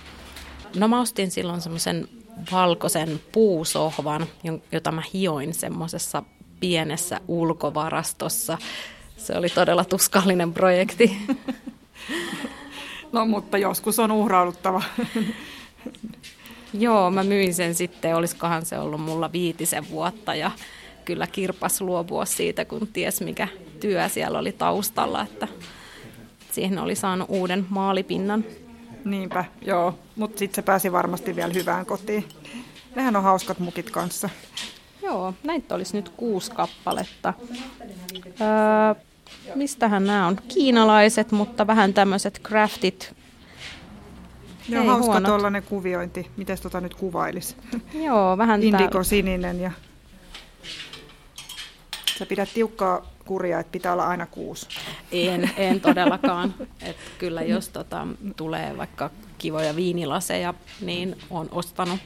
No 0.75 0.87
mä 0.87 1.01
ostin 1.01 1.31
silloin 1.31 1.61
semmoisen 1.61 2.07
valkoisen 2.51 3.21
puusohvan, 3.31 4.27
jota 4.71 4.91
mä 4.91 5.01
hioin 5.13 5.53
semmoisessa 5.53 6.23
pienessä 6.59 7.21
ulkovarastossa. 7.27 8.57
Se 9.17 9.37
oli 9.37 9.49
todella 9.49 9.85
tuskallinen 9.85 10.53
projekti. 10.53 11.17
No 13.11 13.25
mutta 13.25 13.57
joskus 13.57 13.99
on 13.99 14.11
uhrauduttava. 14.11 14.81
Joo, 16.73 17.11
mä 17.11 17.23
myin 17.23 17.53
sen 17.53 17.75
sitten, 17.75 18.15
olisikohan 18.15 18.65
se 18.65 18.79
ollut 18.79 19.01
mulla 19.01 19.31
viitisen 19.31 19.89
vuotta 19.89 20.35
ja 20.35 20.51
kyllä 21.09 21.27
kirpas 21.27 21.81
luopua 21.81 22.25
siitä, 22.25 22.65
kun 22.65 22.87
ties 22.93 23.21
mikä 23.21 23.47
työ 23.79 24.09
siellä 24.09 24.39
oli 24.39 24.51
taustalla, 24.51 25.21
että 25.21 25.47
siihen 26.51 26.79
oli 26.79 26.95
saanut 26.95 27.29
uuden 27.29 27.65
maalipinnan. 27.69 28.45
Niinpä, 29.05 29.45
joo. 29.61 29.99
Mutta 30.15 30.39
sitten 30.39 30.55
se 30.55 30.61
pääsi 30.61 30.91
varmasti 30.91 31.35
vielä 31.35 31.53
hyvään 31.53 31.85
kotiin. 31.85 32.25
Nehän 32.95 33.15
on 33.15 33.23
hauskat 33.23 33.59
mukit 33.59 33.89
kanssa. 33.91 34.29
Joo, 35.03 35.33
näitä 35.43 35.75
olisi 35.75 35.95
nyt 35.97 36.09
kuusi 36.09 36.51
kappaletta. 36.51 37.33
Öö, 38.25 39.01
mistähän 39.55 40.05
nämä 40.05 40.27
on? 40.27 40.37
Kiinalaiset, 40.47 41.31
mutta 41.31 41.67
vähän 41.67 41.93
tämmöiset 41.93 42.41
craftit. 42.43 43.15
Joo, 44.69 44.81
Ei 44.81 44.87
hauska 44.87 45.05
huonot. 45.05 45.29
tuollainen 45.29 45.63
kuviointi. 45.63 46.31
Miten 46.37 46.57
tota 46.63 46.81
nyt 46.81 46.95
kuvailisi? 46.95 47.55
Joo, 47.93 48.37
vähän 48.37 48.63
Indigo 48.63 49.03
sininen 49.03 49.59
ja... 49.59 49.71
Sä 52.19 52.25
pidät 52.25 52.49
tiukkaa 52.53 53.01
kuria, 53.25 53.59
että 53.59 53.71
pitää 53.71 53.93
olla 53.93 54.07
aina 54.07 54.25
kuusi. 54.25 54.67
En, 55.11 55.51
en 55.57 55.81
todellakaan. 55.81 56.53
Et 56.81 56.97
kyllä 57.17 57.41
jos 57.41 57.69
tota, 57.69 58.07
tulee 58.35 58.77
vaikka 58.77 59.09
kivoja 59.37 59.75
viinilaseja, 59.75 60.53
niin 60.81 61.17
on 61.29 61.47
ostanut. 61.51 61.99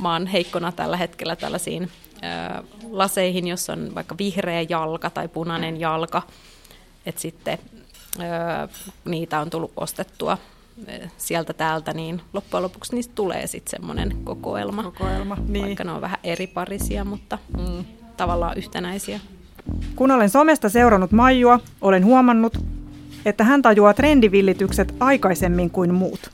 Mä 0.00 0.12
oon 0.12 0.26
heikkona 0.26 0.72
tällä 0.72 0.96
hetkellä 0.96 1.36
tällaisiin 1.36 1.82
ö, 1.82 2.62
laseihin, 2.90 3.46
jossa 3.46 3.72
on 3.72 3.94
vaikka 3.94 4.14
vihreä 4.18 4.62
jalka 4.68 5.10
tai 5.10 5.28
punainen 5.28 5.80
jalka. 5.80 6.22
Et 7.06 7.18
sitten 7.18 7.58
ö, 8.18 8.68
niitä 9.04 9.40
on 9.40 9.50
tullut 9.50 9.72
ostettua 9.76 10.38
sieltä 11.16 11.52
täältä, 11.52 11.92
niin 11.92 12.20
loppujen 12.32 12.62
lopuksi 12.62 12.94
niistä 12.94 13.12
tulee 13.14 13.46
sitten 13.46 13.70
semmoinen 13.70 14.16
kokoelma. 14.24 14.82
Kokoelma, 14.82 15.36
niin. 15.48 15.64
Vaikka 15.64 15.84
ne 15.84 15.92
on 15.92 16.00
vähän 16.00 16.18
eri 16.24 16.46
parisia, 16.46 17.04
mutta 17.04 17.38
mm, 17.58 17.84
tavallaan 18.16 18.58
yhtenäisiä. 18.58 19.20
Kun 19.96 20.10
olen 20.10 20.30
somesta 20.30 20.68
seurannut 20.68 21.12
Maijua, 21.12 21.60
olen 21.80 22.04
huomannut, 22.04 22.58
että 23.24 23.44
hän 23.44 23.62
tajuaa 23.62 23.94
trendivillitykset 23.94 24.94
aikaisemmin 25.00 25.70
kuin 25.70 25.94
muut. 25.94 26.30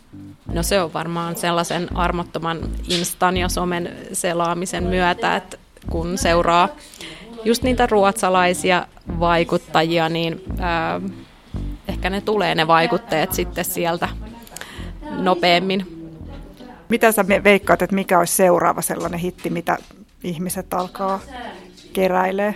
No 0.53 0.63
se 0.63 0.83
on 0.83 0.93
varmaan 0.93 1.37
sellaisen 1.37 1.97
armottoman 1.97 2.59
instan 2.89 3.37
ja 3.37 3.49
somen 3.49 3.93
selaamisen 4.13 4.85
myötä, 4.85 5.37
että 5.37 5.57
kun 5.91 6.19
seuraa 6.19 6.69
just 7.45 7.63
niitä 7.63 7.87
ruotsalaisia 7.87 8.87
vaikuttajia, 9.21 10.09
niin 10.09 10.41
ää, 10.59 11.01
ehkä 11.89 12.11
ne 12.11 12.21
tulee 12.21 12.55
ne 12.55 12.67
vaikutteet 12.67 13.33
sitten 13.33 13.65
sieltä 13.65 14.09
nopeammin. 15.11 16.11
Mitä 16.89 17.13
sä 17.13 17.25
veikkaat, 17.29 17.83
että 17.83 17.95
mikä 17.95 18.19
olisi 18.19 18.35
seuraava 18.35 18.83
sellainen 18.83 19.21
hitti, 19.21 19.51
mitä 19.51 19.79
ihmiset 20.25 20.75
alkaa 20.75 21.21
keräilee? 21.93 22.55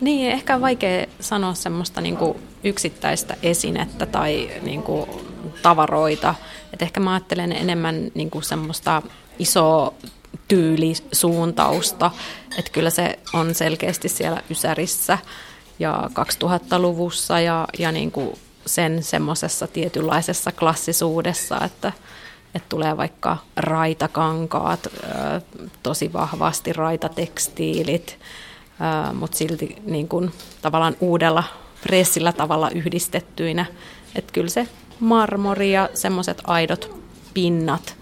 Niin, 0.00 0.30
ehkä 0.30 0.54
on 0.54 0.60
vaikea 0.60 1.06
sanoa 1.20 1.54
semmoista 1.54 2.00
niin 2.00 2.16
kuin 2.16 2.38
yksittäistä 2.64 3.36
esinettä 3.42 4.06
tai 4.06 4.50
niin 4.62 4.82
kuin 4.82 5.10
tavaroita. 5.62 6.34
Et 6.72 6.82
ehkä 6.82 7.00
mä 7.00 7.12
ajattelen 7.12 7.52
enemmän 7.52 8.10
niin 8.14 8.30
kuin 8.30 8.42
semmoista 8.42 9.02
isoa 9.38 9.94
tyylisuuntausta, 10.48 12.10
että 12.58 12.70
kyllä 12.70 12.90
se 12.90 13.18
on 13.32 13.54
selkeästi 13.54 14.08
siellä 14.08 14.42
Ysärissä 14.50 15.18
ja 15.78 16.10
2000-luvussa 16.44 17.40
ja, 17.40 17.68
ja 17.78 17.92
niin 17.92 18.10
kuin 18.12 18.38
sen 18.68 19.02
semmoisessa 19.02 19.66
tietynlaisessa 19.66 20.52
klassisuudessa, 20.52 21.60
että, 21.64 21.92
että 22.54 22.68
tulee 22.68 22.96
vaikka 22.96 23.36
raitakankaat, 23.56 24.88
tosi 25.82 26.12
vahvasti 26.12 26.72
raitatekstiilit, 26.72 28.18
mutta 29.14 29.36
silti 29.36 29.76
niin 29.84 30.08
kuin, 30.08 30.32
tavallaan 30.62 30.96
uudella 31.00 31.44
fressillä 31.82 32.32
tavalla 32.32 32.70
yhdistettyinä. 32.70 33.66
Että 34.14 34.32
kyllä 34.32 34.48
se 34.48 34.68
marmori 35.00 35.72
ja 35.72 35.88
semmoiset 35.94 36.42
aidot 36.46 36.98
pinnat 37.34 37.96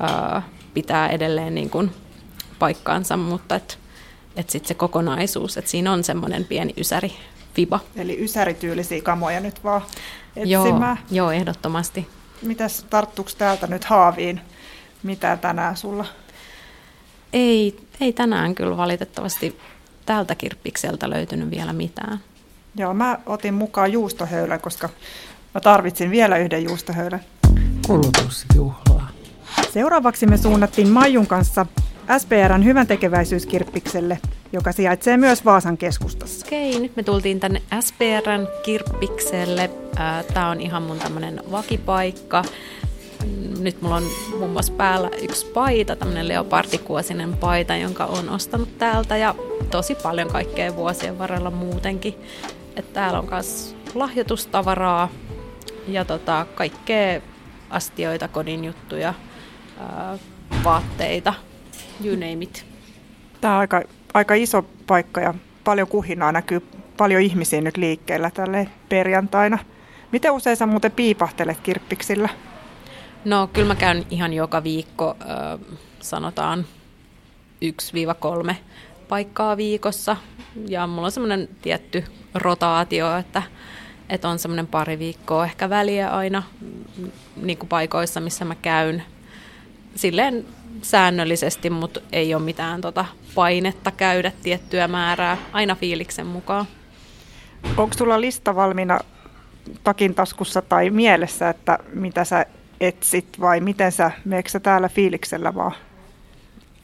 ää, 0.00 0.42
pitää 0.74 1.08
edelleen 1.08 1.54
niin 1.54 1.70
kuin 1.70 1.90
paikkaansa, 2.58 3.16
mutta 3.16 3.54
et, 3.54 3.78
et 4.36 4.50
sitten 4.50 4.68
se 4.68 4.74
kokonaisuus, 4.74 5.56
että 5.56 5.70
siinä 5.70 5.92
on 5.92 6.04
semmoinen 6.04 6.44
pieni 6.44 6.74
ysäri 6.76 7.12
fiba. 7.54 7.80
Eli 7.96 8.24
ysärityylisiä 8.24 9.02
kamoja 9.02 9.40
nyt 9.40 9.64
vaan 9.64 9.82
Joo, 10.36 10.64
etsimään. 10.66 10.98
joo, 11.10 11.30
ehdottomasti. 11.30 12.08
Mitäs 12.42 12.86
tarttuuko 12.90 13.30
täältä 13.38 13.66
nyt 13.66 13.84
haaviin? 13.84 14.40
Mitä 15.02 15.36
tänään 15.36 15.76
sulla? 15.76 16.04
Ei, 17.32 17.80
ei 18.00 18.12
tänään 18.12 18.54
kyllä 18.54 18.76
valitettavasti 18.76 19.58
tältä 20.06 20.34
kirppikseltä 20.34 21.10
löytynyt 21.10 21.50
vielä 21.50 21.72
mitään. 21.72 22.20
Joo, 22.76 22.94
mä 22.94 23.18
otin 23.26 23.54
mukaan 23.54 23.92
juustohöylän, 23.92 24.60
koska 24.60 24.88
mä 25.54 25.60
tarvitsin 25.60 26.10
vielä 26.10 26.36
yhden 26.36 26.64
juustohöylän. 26.64 27.20
Kulutusjuhlaa. 27.86 29.08
Seuraavaksi 29.72 30.26
me 30.26 30.36
suunnattiin 30.36 30.88
Maijun 30.88 31.26
kanssa 31.26 31.66
SPRn 32.18 32.64
hyvän 32.64 32.86
tekeväisyyskirppikselle, 32.86 34.18
joka 34.52 34.72
sijaitsee 34.72 35.16
myös 35.16 35.44
Vaasan 35.44 35.78
keskustassa. 35.78 36.46
Okei, 36.46 36.80
nyt 36.80 36.96
me 36.96 37.02
tultiin 37.02 37.40
tänne 37.40 37.62
SPRn 37.80 38.48
kirppikselle. 38.62 39.70
Tämä 40.34 40.50
on 40.50 40.60
ihan 40.60 40.82
mun 40.82 40.98
tämmönen 40.98 41.42
vakipaikka. 41.50 42.44
Nyt 43.58 43.82
mulla 43.82 43.96
on 43.96 44.06
muun 44.38 44.50
muassa 44.50 44.72
päällä 44.72 45.10
yksi 45.22 45.46
paita, 45.46 45.96
tämmöinen 45.96 46.28
leopardikuosinen 46.28 47.36
paita, 47.36 47.76
jonka 47.76 48.04
on 48.04 48.28
ostanut 48.28 48.78
täältä 48.78 49.16
ja 49.16 49.34
tosi 49.70 49.94
paljon 49.94 50.28
kaikkea 50.28 50.76
vuosien 50.76 51.18
varrella 51.18 51.50
muutenkin. 51.50 52.14
Että 52.76 52.92
täällä 52.92 53.18
on 53.18 53.28
myös 53.30 53.76
lahjoitustavaraa 53.94 55.08
ja 55.88 56.04
tota, 56.04 56.46
kaikkea 56.54 57.20
astioita, 57.70 58.28
kodin 58.28 58.64
juttuja, 58.64 59.14
vaatteita, 60.64 61.34
you 62.04 62.14
name 62.14 62.38
it. 62.40 62.66
Tämä 63.40 63.54
on 63.54 63.60
aika, 63.60 63.82
aika 64.14 64.34
iso 64.34 64.62
paikka 64.86 65.20
ja 65.20 65.34
paljon 65.64 65.88
kuhinaa 65.88 66.32
näkyy, 66.32 66.66
paljon 66.96 67.22
ihmisiä 67.22 67.60
nyt 67.60 67.76
liikkeellä 67.76 68.30
tälle 68.30 68.68
perjantaina. 68.88 69.58
Miten 70.12 70.32
usein 70.32 70.56
sä 70.56 70.66
muuten 70.66 70.92
piipahtelet 70.92 71.60
kirppiksillä? 71.60 72.28
No 73.24 73.50
kyllä 73.52 73.68
mä 73.68 73.74
käyn 73.74 74.06
ihan 74.10 74.32
joka 74.32 74.62
viikko, 74.62 75.16
sanotaan 76.00 76.66
1-3 78.50 78.54
paikkaa 79.08 79.56
viikossa. 79.56 80.16
Ja 80.68 80.86
mulla 80.86 81.06
on 81.06 81.12
semmoinen 81.12 81.48
tietty 81.62 82.04
rotaatio, 82.34 83.16
että, 83.16 83.42
että 84.08 84.28
on 84.28 84.38
semmoinen 84.38 84.66
pari 84.66 84.98
viikkoa 84.98 85.44
ehkä 85.44 85.70
väliä 85.70 86.10
aina 86.10 86.42
niin 87.36 87.58
kuin 87.58 87.68
paikoissa, 87.68 88.20
missä 88.20 88.44
mä 88.44 88.54
käyn. 88.54 89.02
Silleen 89.94 90.44
säännöllisesti, 90.82 91.70
mutta 91.70 92.00
ei 92.12 92.34
ole 92.34 92.42
mitään 92.42 92.80
tota 92.80 93.04
painetta 93.34 93.90
käydä 93.90 94.32
tiettyä 94.42 94.88
määrää, 94.88 95.36
aina 95.52 95.74
fiiliksen 95.74 96.26
mukaan. 96.26 96.66
Onko 97.76 97.94
sulla 97.98 98.20
lista 98.20 98.54
valmiina 98.54 99.00
takin 99.84 100.14
taskussa 100.14 100.62
tai 100.62 100.90
mielessä, 100.90 101.48
että 101.50 101.78
mitä 101.94 102.24
sä 102.24 102.46
etsit 102.80 103.40
vai 103.40 103.60
miten 103.60 103.92
sä, 103.92 104.10
meekö 104.24 104.60
täällä 104.60 104.88
fiiliksellä 104.88 105.54
vaan? 105.54 105.72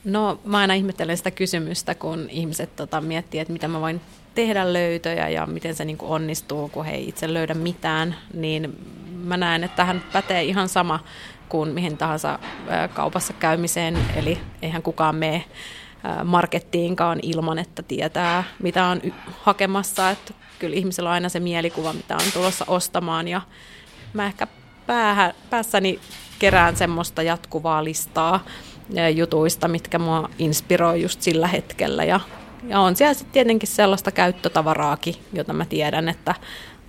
No 0.05 0.41
mä 0.45 0.59
aina 0.59 0.75
ihmettelen 0.75 1.17
sitä 1.17 1.31
kysymystä, 1.31 1.95
kun 1.95 2.31
ihmiset 2.31 2.77
tota, 2.77 3.01
miettii, 3.01 3.41
että 3.41 3.53
mitä 3.53 3.69
mä 3.69 3.81
voin 3.81 4.01
tehdä 4.35 4.73
löytöjä 4.73 5.29
ja 5.29 5.47
miten 5.47 5.75
se 5.75 5.85
niin 5.85 5.99
kuin 5.99 6.11
onnistuu, 6.11 6.69
kun 6.69 6.85
he 6.85 6.93
ei 6.93 7.09
itse 7.09 7.35
löydä 7.35 7.55
mitään, 7.55 8.17
niin 8.35 8.79
mä 9.25 9.37
näen, 9.37 9.65
että 9.65 9.77
tähän 9.77 10.03
pätee 10.13 10.45
ihan 10.45 10.69
sama 10.69 11.01
kuin 11.49 11.69
mihin 11.71 11.97
tahansa 11.97 12.39
kaupassa 12.95 13.33
käymiseen, 13.33 13.99
eli 14.17 14.39
eihän 14.63 14.83
kukaan 14.83 15.17
mene 15.17 15.45
markettiinkaan 16.25 17.19
ilman, 17.23 17.59
että 17.59 17.83
tietää, 17.83 18.45
mitä 18.63 18.87
on 18.87 19.01
hakemassa. 19.43 20.11
Että 20.11 20.35
kyllä 20.59 20.77
ihmisellä 20.77 21.09
on 21.09 21.15
aina 21.15 21.29
se 21.29 21.41
mielikuva, 21.41 21.93
mitä 21.93 22.15
on 22.15 22.33
tulossa 22.33 22.65
ostamaan 22.69 23.29
ja 23.29 23.41
mä 24.13 24.27
ehkä 24.27 24.47
päähä, 24.87 25.35
päässäni 25.51 26.01
kerään 26.39 26.77
semmoista 26.77 27.23
jatkuvaa 27.23 27.85
listaa 27.85 28.45
jutuista, 29.15 29.69
mitkä 29.69 29.99
mua 29.99 30.31
inspiroi 30.39 31.03
just 31.03 31.23
sillä 31.23 31.49
hetkellä. 31.49 32.05
Ja, 32.05 32.21
ja 32.69 32.81
on 32.81 32.97
siellä 32.97 33.15
sitten 33.15 33.33
tietenkin 33.33 33.69
sellaista 33.69 34.11
käyttötavaraakin, 34.11 35.15
jota 35.33 35.53
mä 35.53 35.65
tiedän, 35.65 36.09
että 36.09 36.35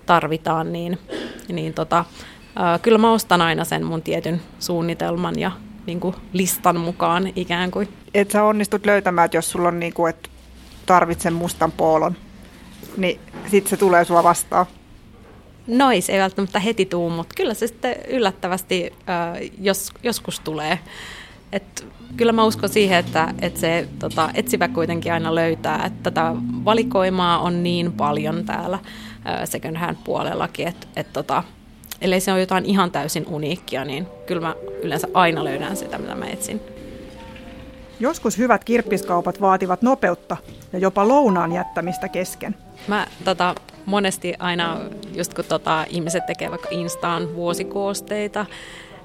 tarvitaan, 0.06 0.74
niin, 0.74 1.00
niin 1.48 1.74
tota, 1.74 2.06
ää, 2.58 2.80
kyllä 2.80 2.98
mä 2.98 3.12
ostan 3.12 3.42
aina 3.42 3.66
sen 3.66 3.86
mun 3.86 4.02
tietyn 4.02 4.42
suunnitelman 4.60 5.40
ja 5.40 5.52
niin 5.86 6.00
kuin 6.00 6.16
listan 6.34 6.80
mukaan 6.80 7.34
ikään 7.36 7.72
kuin. 7.72 7.90
Et 8.14 8.32
sä 8.32 8.44
onnistut 8.44 8.86
löytämään, 8.86 9.26
että 9.26 9.38
jos 9.38 9.52
sulla 9.52 9.68
on 9.68 9.80
niin 9.80 9.94
kuin, 9.94 10.10
että 10.10 10.30
tarvitsen 10.86 11.34
mustan 11.34 11.72
poolon, 11.72 12.16
niin 12.98 13.20
sitten 13.52 13.70
se 13.70 13.78
tulee 13.78 14.06
sua 14.06 14.24
vastaan. 14.24 14.66
No 15.68 15.92
ei 15.92 16.20
välttämättä 16.20 16.60
heti 16.60 16.86
tuu, 16.86 17.10
mutta 17.10 17.36
kyllä 17.38 17.54
se 17.54 17.68
sitten 17.68 17.96
yllättävästi 18.08 18.94
ää, 19.08 19.36
jos, 19.62 19.92
joskus 20.04 20.40
tulee. 20.40 20.80
Et 21.52 21.88
kyllä 22.18 22.32
mä 22.32 22.44
uskon 22.44 22.70
siihen, 22.70 22.98
että, 22.98 23.34
että 23.42 23.60
se 23.60 23.88
tota, 24.00 24.30
etsivä 24.34 24.68
kuitenkin 24.68 25.14
aina 25.14 25.36
löytää, 25.36 25.86
että 25.86 26.04
tätä 26.04 26.34
valikoimaa 26.66 27.40
on 27.40 27.64
niin 27.64 27.92
paljon 27.92 28.46
täällä 28.46 28.80
second 29.46 29.78
hand 29.78 29.98
puolellakin, 30.04 30.68
että, 30.68 30.88
että 30.96 31.14
tota, 31.14 31.44
ellei 32.02 32.20
se 32.20 32.32
ole 32.32 32.40
jotain 32.40 32.66
ihan 32.66 32.92
täysin 32.92 33.26
uniikkia, 33.28 33.86
niin 33.86 34.08
kyllä 34.26 34.42
mä 34.42 34.56
yleensä 34.82 35.08
aina 35.14 35.44
löydän 35.44 35.78
sitä, 35.78 35.98
mitä 35.98 36.16
mä 36.16 36.26
etsin. 36.26 36.62
Joskus 38.00 38.38
hyvät 38.38 38.64
kirppiskaupat 38.64 39.42
vaativat 39.42 39.82
nopeutta 39.82 40.38
ja 40.74 40.80
jopa 40.80 41.08
lounaan 41.08 41.52
jättämistä 41.52 42.10
kesken. 42.10 42.56
Mä 42.88 43.08
tota, 43.26 43.56
monesti 43.86 44.34
aina, 44.40 44.80
just 45.16 45.34
kun 45.34 45.46
tota, 45.46 45.86
ihmiset 45.90 46.26
tekee 46.26 46.50
vaikka 46.50 46.68
Instaan 46.72 47.36
vuosikoosteita, 47.36 48.46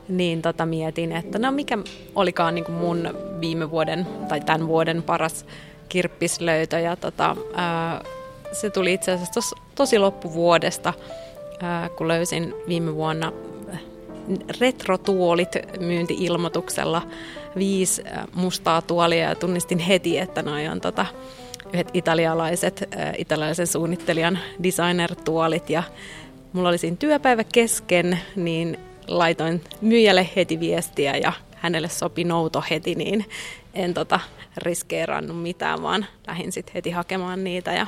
niin 0.08 0.42
tota, 0.42 0.66
mietin, 0.66 1.12
että 1.12 1.38
no 1.38 1.52
mikä 1.52 1.78
olikaan 2.14 2.54
niin 2.54 2.64
kuin 2.64 2.76
mun 2.76 3.18
viime 3.40 3.70
vuoden 3.70 4.06
tai 4.28 4.40
tämän 4.40 4.68
vuoden 4.68 5.02
paras 5.02 5.46
kirppislöytö. 5.88 6.78
Ja 6.78 6.96
tota, 6.96 7.36
ää, 7.54 8.04
se 8.52 8.70
tuli 8.70 8.92
itse 8.92 9.12
asiassa 9.12 9.34
tos, 9.34 9.54
tosi 9.74 9.98
loppuvuodesta, 9.98 10.92
ää, 11.60 11.88
kun 11.88 12.08
löysin 12.08 12.54
viime 12.68 12.94
vuonna 12.94 13.32
retrotuolit 14.60 15.48
myynti-ilmoituksella 15.80 17.02
viisi 17.56 18.02
mustaa 18.34 18.82
tuolia 18.82 19.28
ja 19.28 19.34
tunnistin 19.34 19.78
heti, 19.78 20.18
että 20.18 20.42
noi 20.42 20.68
on 20.68 20.80
tota, 20.80 21.06
yhdet 21.72 21.90
italialaiset, 21.94 22.88
äh, 22.96 23.12
italialaisen 23.18 23.66
suunnittelijan 23.66 24.38
designer-tuolit. 24.62 25.70
Ja 25.70 25.82
mulla 26.52 26.68
oli 26.68 26.78
siinä 26.78 26.96
työpäivä 26.96 27.44
kesken, 27.44 28.20
niin 28.36 28.78
laitoin 29.06 29.64
myyjälle 29.80 30.28
heti 30.36 30.60
viestiä 30.60 31.16
ja 31.16 31.32
hänelle 31.56 31.88
sopi 31.88 32.24
nouto 32.24 32.64
heti, 32.70 32.94
niin 32.94 33.24
en 33.74 33.94
tota 33.94 34.20
riskeerannut 34.56 35.42
mitään, 35.42 35.82
vaan 35.82 36.06
lähdin 36.26 36.52
sitten 36.52 36.74
heti 36.74 36.90
hakemaan 36.90 37.44
niitä. 37.44 37.72
Ja 37.72 37.86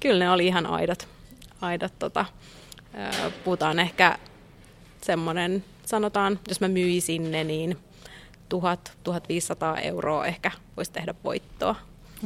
kyllä 0.00 0.24
ne 0.24 0.30
oli 0.30 0.46
ihan 0.46 0.66
aidot, 0.66 1.08
aidot 1.60 1.92
tota, 1.98 2.24
puhutaan 3.44 3.78
ehkä 3.78 4.18
semmoinen, 5.02 5.64
sanotaan, 5.86 6.38
jos 6.48 6.60
mä 6.60 6.68
myisin 6.68 7.30
ne, 7.30 7.44
niin 7.44 7.76
1000-1500 8.54 9.80
euroa 9.82 10.26
ehkä 10.26 10.50
voisi 10.76 10.92
tehdä 10.92 11.14
voittoa. 11.24 11.76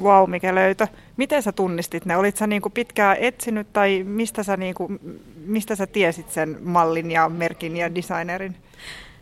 Wow, 0.02 0.30
mikä 0.30 0.54
löytö. 0.54 0.88
Miten 1.16 1.42
sä 1.42 1.52
tunnistit 1.52 2.04
ne? 2.04 2.16
Olit 2.16 2.36
sä 2.36 2.46
niinku 2.46 2.70
pitkään 2.70 3.16
etsinyt 3.20 3.72
tai 3.72 4.02
mistä 4.02 4.42
sä, 4.42 4.56
niinku, 4.56 4.88
mistä 5.36 5.76
sä 5.76 5.86
tiesit 5.86 6.30
sen 6.30 6.58
mallin 6.62 7.10
ja 7.10 7.28
merkin 7.28 7.76
ja 7.76 7.94
designerin? 7.94 8.56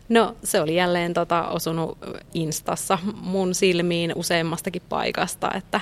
No 0.09 0.35
se 0.43 0.61
oli 0.61 0.75
jälleen 0.75 1.13
tota, 1.13 1.47
osunut 1.47 1.97
Instassa 2.33 2.97
mun 3.21 3.55
silmiin 3.55 4.13
useammastakin 4.15 4.81
paikasta, 4.89 5.51
että 5.55 5.81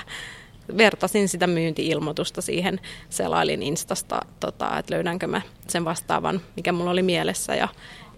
vertasin 0.78 1.28
sitä 1.28 1.46
myynti-ilmoitusta 1.46 2.42
siihen, 2.42 2.80
selailin 3.10 3.62
Instasta, 3.62 4.20
tota, 4.40 4.78
että 4.78 4.94
löydänkö 4.94 5.26
mä 5.26 5.40
sen 5.68 5.84
vastaavan, 5.84 6.40
mikä 6.56 6.72
mulla 6.72 6.90
oli 6.90 7.02
mielessä 7.02 7.54
ja 7.54 7.68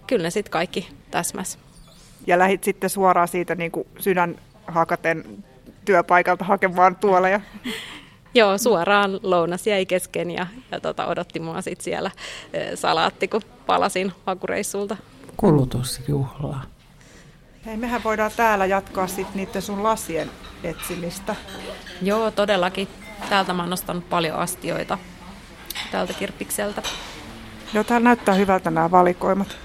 kyllä 0.07 0.23
ne 0.23 0.31
sitten 0.31 0.51
kaikki 0.51 0.89
täsmäs. 1.11 1.59
Ja 2.27 2.39
lähit 2.39 2.65
sitten 2.65 2.91
suoraan 2.91 3.29
siitä 3.29 3.55
niin 3.55 3.71
kuin 3.71 3.87
sydän 3.99 4.37
hakaten 4.67 5.25
työpaikalta 5.85 6.45
hakemaan 6.45 6.97
tuoleja. 6.97 7.41
Joo, 8.35 8.59
suoraan 8.59 9.21
lounas 9.23 9.67
jäi 9.67 9.87
kesken 9.87 10.31
ja, 10.31 10.47
ja 10.71 10.81
tota, 10.81 11.07
odotti 11.07 11.41
mua 11.41 11.63
sit 11.63 11.81
siellä 11.81 12.11
e, 12.53 12.77
salaatti, 12.77 13.29
kun 13.29 13.43
palasin 13.67 14.13
hakureissulta. 14.27 14.97
Kulutusjuhlaa. 15.37 16.74
Hei, 17.67 17.77
mehän 17.77 18.05
voidaan 18.05 18.31
täällä 18.37 18.67
jatkaa 18.67 19.07
sit 19.07 19.35
niiden 19.35 19.63
sun 19.63 19.83
lasien 19.83 20.31
etsimistä. 20.65 21.37
Joo, 22.03 22.31
todellakin. 22.31 22.89
Täältä 23.29 23.53
mä 23.53 23.63
oon 23.63 23.71
nostanut 23.71 24.09
paljon 24.09 24.39
astioita 24.39 24.99
täältä 25.91 26.13
kirppikseltä. 26.13 26.83
Joo, 27.75 27.85
täällä 27.85 28.05
näyttää 28.05 28.35
hyvältä 28.35 28.71
nämä 28.71 28.91
valikoimat. 28.91 29.57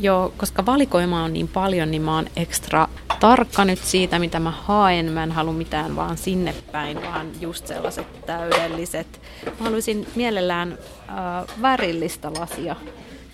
Joo, 0.00 0.32
koska 0.36 0.66
valikoima 0.66 1.24
on 1.24 1.32
niin 1.32 1.48
paljon, 1.48 1.90
niin 1.90 2.02
mä 2.02 2.14
oon 2.14 2.26
ekstra 2.36 2.88
tarkka 3.20 3.64
nyt 3.64 3.78
siitä, 3.78 4.18
mitä 4.18 4.40
mä 4.40 4.50
haen. 4.50 5.12
Mä 5.12 5.22
en 5.22 5.32
halua 5.32 5.52
mitään 5.52 5.96
vaan 5.96 6.16
sinne 6.16 6.54
päin, 6.72 7.02
vaan 7.02 7.26
just 7.40 7.66
sellaiset 7.66 8.26
täydelliset. 8.26 9.20
Mä 9.46 9.64
haluaisin 9.64 10.06
mielellään 10.14 10.78
äh, 11.08 11.62
värillistä 11.62 12.30
lasia. 12.38 12.76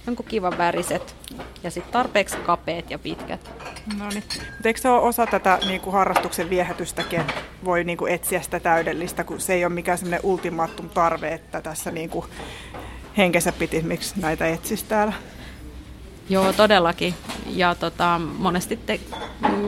Jonkun 0.07 0.27
kivan 0.27 0.59
väriset 0.59 1.15
ja 1.65 1.71
sitten 1.71 1.93
tarpeeksi 1.93 2.37
kapeet 2.37 2.91
ja 2.91 2.99
pitkät. 2.99 3.51
No 3.99 4.09
niin. 4.09 4.25
Mutta 4.51 4.69
eikö 4.69 4.81
se 4.81 4.89
ole 4.89 5.03
osa 5.03 5.27
tätä 5.27 5.59
niin 5.67 5.81
kuin 5.81 5.95
harrastuksen 5.95 6.51
viehätystäkin, 6.51 7.21
että 7.21 7.35
voi 7.65 7.85
niin 7.85 7.99
kuin 7.99 8.13
etsiä 8.13 8.43
sitä 8.43 8.61
täydellistä, 8.61 9.25
kun 9.25 9.41
se 9.41 9.55
ei 9.55 9.65
ole 9.65 9.75
mikään 9.75 9.99
semmoinen 9.99 10.21
ultimaattum 10.23 10.89
tarve, 10.89 11.33
että 11.33 11.61
tässä 11.61 11.91
niin 11.91 12.11
kuin 12.11 12.27
henkensä 13.17 13.53
piti, 13.53 13.83
miksi 13.83 14.21
näitä 14.21 14.47
etsisi 14.47 14.85
täällä? 14.85 15.13
Joo, 16.29 16.53
todellakin. 16.53 17.15
Ja 17.47 17.75
tota, 17.75 18.21
monesti 18.39 18.77
te, 18.77 19.01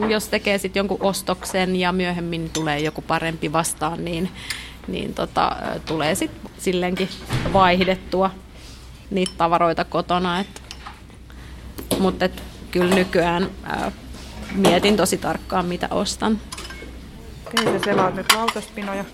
jos 0.09 0.27
tekee 0.27 0.57
sitten 0.57 0.79
jonkun 0.79 0.97
ostoksen 1.01 1.75
ja 1.75 1.91
myöhemmin 1.91 2.49
tulee 2.49 2.79
joku 2.79 3.01
parempi 3.01 3.53
vastaan, 3.53 4.05
niin, 4.05 4.31
niin 4.87 5.13
tota, 5.13 5.55
tulee 5.85 6.15
sitten 6.15 6.51
silleenkin 6.57 7.09
vaihdettua 7.53 8.31
niitä 9.09 9.31
tavaroita 9.37 9.83
kotona. 9.83 10.39
Et, 10.39 10.64
mutta 11.99 12.29
kyllä 12.71 12.95
nykyään 12.95 13.49
ää, 13.63 13.91
mietin 14.55 14.97
tosi 14.97 15.17
tarkkaan, 15.17 15.65
mitä 15.65 15.87
ostan. 15.91 16.41
Okei, 17.47 17.65
sä 17.65 17.79
selaat 17.85 18.15
nyt 18.15 18.25
lautaspinoja. 18.35 19.05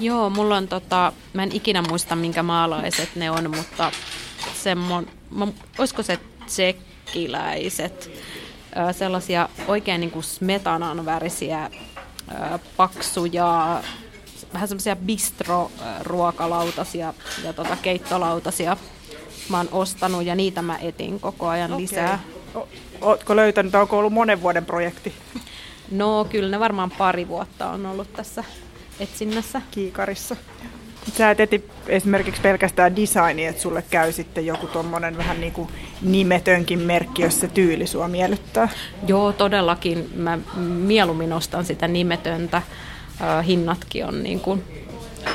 Joo, 0.00 0.30
mulla 0.30 0.56
on 0.56 0.68
tota, 0.68 1.12
mä 1.32 1.42
en 1.42 1.52
ikinä 1.52 1.82
muista 1.82 2.16
minkä 2.16 2.42
maalaiset 2.42 3.16
ne 3.16 3.30
on, 3.30 3.56
mutta 3.56 3.92
semmon, 4.54 5.06
mä, 5.30 5.46
olisiko 5.78 6.02
se 6.02 6.18
tsekkiläiset, 6.46 8.10
ää, 8.74 8.92
sellaisia 8.92 9.48
oikein 9.68 10.00
niin 10.00 10.10
kuin 10.10 10.24
smetanan 10.24 11.04
värisiä, 11.04 11.70
ää, 12.28 12.58
paksuja, 12.76 13.82
vähän 14.54 14.68
semmoisia 14.68 14.96
bistro-ruokalautasia 14.96 17.14
ja 17.44 17.52
tota, 17.52 17.76
keittolautasia 17.82 18.76
mä 19.50 19.56
oon 19.56 19.68
ostanut 19.72 20.24
ja 20.24 20.34
niitä 20.34 20.62
mä 20.62 20.78
etin 20.78 21.20
koko 21.20 21.48
ajan 21.48 21.72
okay. 21.72 21.82
lisää. 21.82 22.20
O- 22.54 22.68
ootko 23.00 23.36
löytänyt, 23.36 23.74
onko 23.74 23.98
ollut 23.98 24.12
monen 24.12 24.42
vuoden 24.42 24.64
projekti? 24.64 25.14
No 25.90 26.26
kyllä 26.30 26.50
ne 26.50 26.60
varmaan 26.60 26.90
pari 26.90 27.28
vuotta 27.28 27.70
on 27.70 27.86
ollut 27.86 28.12
tässä 28.12 28.44
etsinnässä. 29.00 29.62
Kiikarissa. 29.70 30.36
Sä 31.16 31.30
et 31.30 31.40
eti 31.40 31.64
esimerkiksi 31.86 32.40
pelkästään 32.40 32.96
designi, 32.96 33.46
että 33.46 33.62
sulle 33.62 33.84
käy 33.90 34.12
sitten 34.12 34.46
joku 34.46 34.66
tuommoinen 34.66 35.16
vähän 35.16 35.40
niin 35.40 35.52
kuin 35.52 35.68
nimetönkin 36.02 36.78
merkki, 36.78 37.22
jos 37.22 37.40
se 37.40 37.48
tyyli 37.48 37.86
sua 37.86 38.08
miellyttää. 38.08 38.68
Joo, 39.06 39.32
todellakin. 39.32 40.10
Mä 40.14 40.38
mieluummin 40.56 41.32
ostan 41.32 41.64
sitä 41.64 41.88
nimetöntä. 41.88 42.62
hinnatkin 43.46 44.06
on 44.06 44.22
niin 44.22 44.40
kuin 44.40 44.64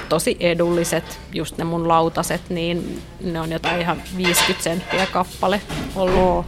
tosi 0.10 0.38
edulliset, 0.39 1.19
just 1.34 1.58
ne 1.58 1.63
mun 1.63 1.88
lautaset, 1.88 2.41
niin 2.50 3.02
ne 3.21 3.39
on 3.41 3.52
jotain 3.52 3.82
ihan 3.82 4.02
50 4.17 4.63
senttiä 4.63 5.06
kappale 5.06 5.62
ollut. 5.95 6.45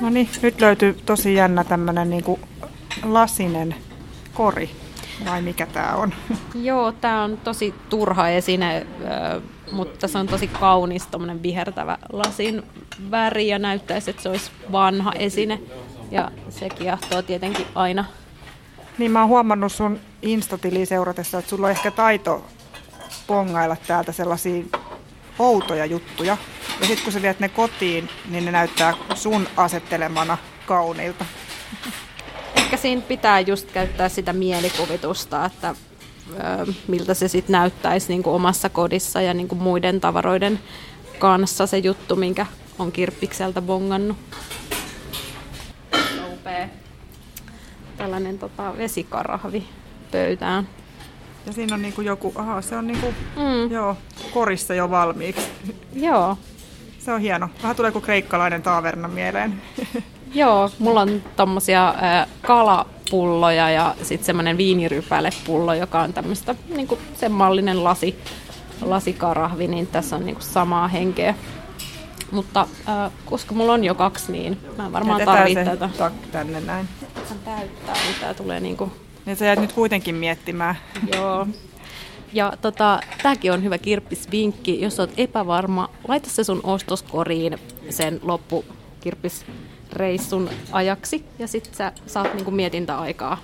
No 0.00 0.10
niin, 0.10 0.28
nyt 0.42 0.60
löytyy 0.60 0.98
tosi 1.06 1.34
jännä 1.34 1.64
tämmönen 1.64 2.10
niinku 2.10 2.40
lasinen 3.02 3.74
kori, 4.34 4.70
vai 5.24 5.42
mikä 5.42 5.66
tää 5.66 5.96
on? 5.96 6.14
Joo, 6.54 6.92
tää 6.92 7.22
on 7.22 7.36
tosi 7.36 7.74
turha 7.88 8.28
esine, 8.28 8.86
mutta 9.72 10.08
se 10.08 10.18
on 10.18 10.26
tosi 10.26 10.46
kaunis, 10.46 11.06
tommonen 11.06 11.42
vihertävä 11.42 11.98
lasin 12.12 12.62
väri 13.10 13.48
ja 13.48 13.58
näyttäisi, 13.58 14.10
että 14.10 14.22
se 14.22 14.28
olisi 14.28 14.50
vanha 14.72 15.12
esine. 15.12 15.60
Ja 16.10 16.30
se 16.48 16.68
kiehtoo 16.68 17.22
tietenkin 17.22 17.66
aina. 17.74 18.04
Niin 19.00 19.10
mä 19.10 19.20
oon 19.20 19.28
huomannut 19.28 19.72
sun 19.72 20.00
Instatiliin 20.22 20.86
seuratessa, 20.86 21.38
että 21.38 21.50
sulla 21.50 21.66
on 21.66 21.70
ehkä 21.70 21.90
taito 21.90 22.44
pongailla 23.26 23.76
täältä 23.86 24.12
sellaisia 24.12 24.64
outoja 25.38 25.86
juttuja. 25.86 26.36
Ja 26.80 26.86
sitten 26.86 27.04
kun 27.04 27.12
sä 27.12 27.22
viet 27.22 27.40
ne 27.40 27.48
kotiin, 27.48 28.08
niin 28.28 28.44
ne 28.44 28.50
näyttää 28.50 28.94
sun 29.14 29.48
asettelemana 29.56 30.38
kauniilta. 30.66 31.24
Ehkä 32.54 32.76
siinä 32.76 33.02
pitää 33.02 33.40
just 33.40 33.70
käyttää 33.72 34.08
sitä 34.08 34.32
mielikuvitusta, 34.32 35.44
että 35.44 35.74
miltä 36.88 37.14
se 37.14 37.28
sitten 37.28 37.52
näyttäisi 37.52 38.08
niin 38.08 38.22
kuin 38.22 38.34
omassa 38.34 38.68
kodissa 38.68 39.20
ja 39.20 39.34
niin 39.34 39.48
kuin 39.48 39.62
muiden 39.62 40.00
tavaroiden 40.00 40.60
kanssa 41.18 41.66
se 41.66 41.78
juttu, 41.78 42.16
minkä 42.16 42.46
on 42.78 42.92
kirppikseltä 42.92 43.62
bongannut. 43.62 44.16
Upea. 46.32 46.79
Tällainen 48.00 48.38
tota, 48.38 48.78
vesikarahvi 48.78 49.64
pöytään. 50.12 50.68
Ja 51.46 51.52
siinä 51.52 51.74
on 51.74 51.82
niinku 51.82 52.00
joku, 52.00 52.32
aha, 52.36 52.62
se 52.62 52.76
on 52.76 52.86
niinku, 52.86 53.14
mm. 53.36 53.70
joo, 53.70 53.96
korissa 54.34 54.74
jo 54.74 54.90
valmiiksi. 54.90 55.48
Joo. 55.92 56.38
Se 56.98 57.12
on 57.12 57.20
hieno. 57.20 57.48
Vähän 57.62 57.76
tulee 57.76 57.92
kuin 57.92 58.02
kreikkalainen 58.02 58.62
taaverna 58.62 59.08
mieleen. 59.08 59.62
Joo, 60.34 60.70
mulla 60.78 61.00
on 61.00 61.22
tommosia 61.36 61.88
äh, 61.88 62.26
kalapulloja 62.42 63.70
ja 63.70 63.94
sitten 64.02 64.26
semmoinen 64.26 64.56
viinirypälepullo, 64.56 65.74
joka 65.74 66.00
on 66.00 66.12
tämmöistä 66.12 66.54
niinku 66.68 66.98
sen 67.14 67.32
mallinen 67.32 67.84
lasi, 67.84 68.18
lasikarahvi, 68.82 69.66
niin 69.66 69.86
tässä 69.86 70.16
on 70.16 70.26
niinku 70.26 70.42
samaa 70.42 70.88
henkeä. 70.88 71.34
Mutta 72.30 72.66
äh, 72.88 73.12
koska 73.24 73.54
mulla 73.54 73.72
on 73.72 73.84
jo 73.84 73.94
kaksi, 73.94 74.32
niin 74.32 74.58
mä 74.76 74.92
varmaan 74.92 75.22
tarvitsen 75.24 75.78
tätä. 75.78 76.10
Tänne 76.32 76.60
näin. 76.60 76.88
Hän 77.30 77.38
täyttää, 77.38 77.94
niin 77.94 78.16
tää 78.20 78.34
tulee 78.34 78.60
niinku 78.60 78.92
niin 79.26 79.36
sä 79.36 79.44
jäät 79.44 79.58
nyt 79.58 79.72
kuitenkin 79.72 80.14
miettimään. 80.14 80.74
Joo. 81.14 81.46
Ja 82.32 82.52
tota, 82.62 83.00
tämäkin 83.22 83.52
on 83.52 83.64
hyvä 83.64 83.78
kirppisvinkki. 83.78 84.80
Jos 84.80 85.00
olet 85.00 85.14
epävarma, 85.16 85.88
laita 86.08 86.30
se 86.30 86.44
sun 86.44 86.60
ostoskoriin 86.62 87.58
sen 87.90 88.20
loppukirppisreissun 88.22 90.50
ajaksi 90.72 91.24
ja 91.38 91.48
sitten 91.48 91.74
sä 91.74 91.92
saat 92.06 92.34
niinku 92.34 92.50
mietintäaikaa 92.50 93.40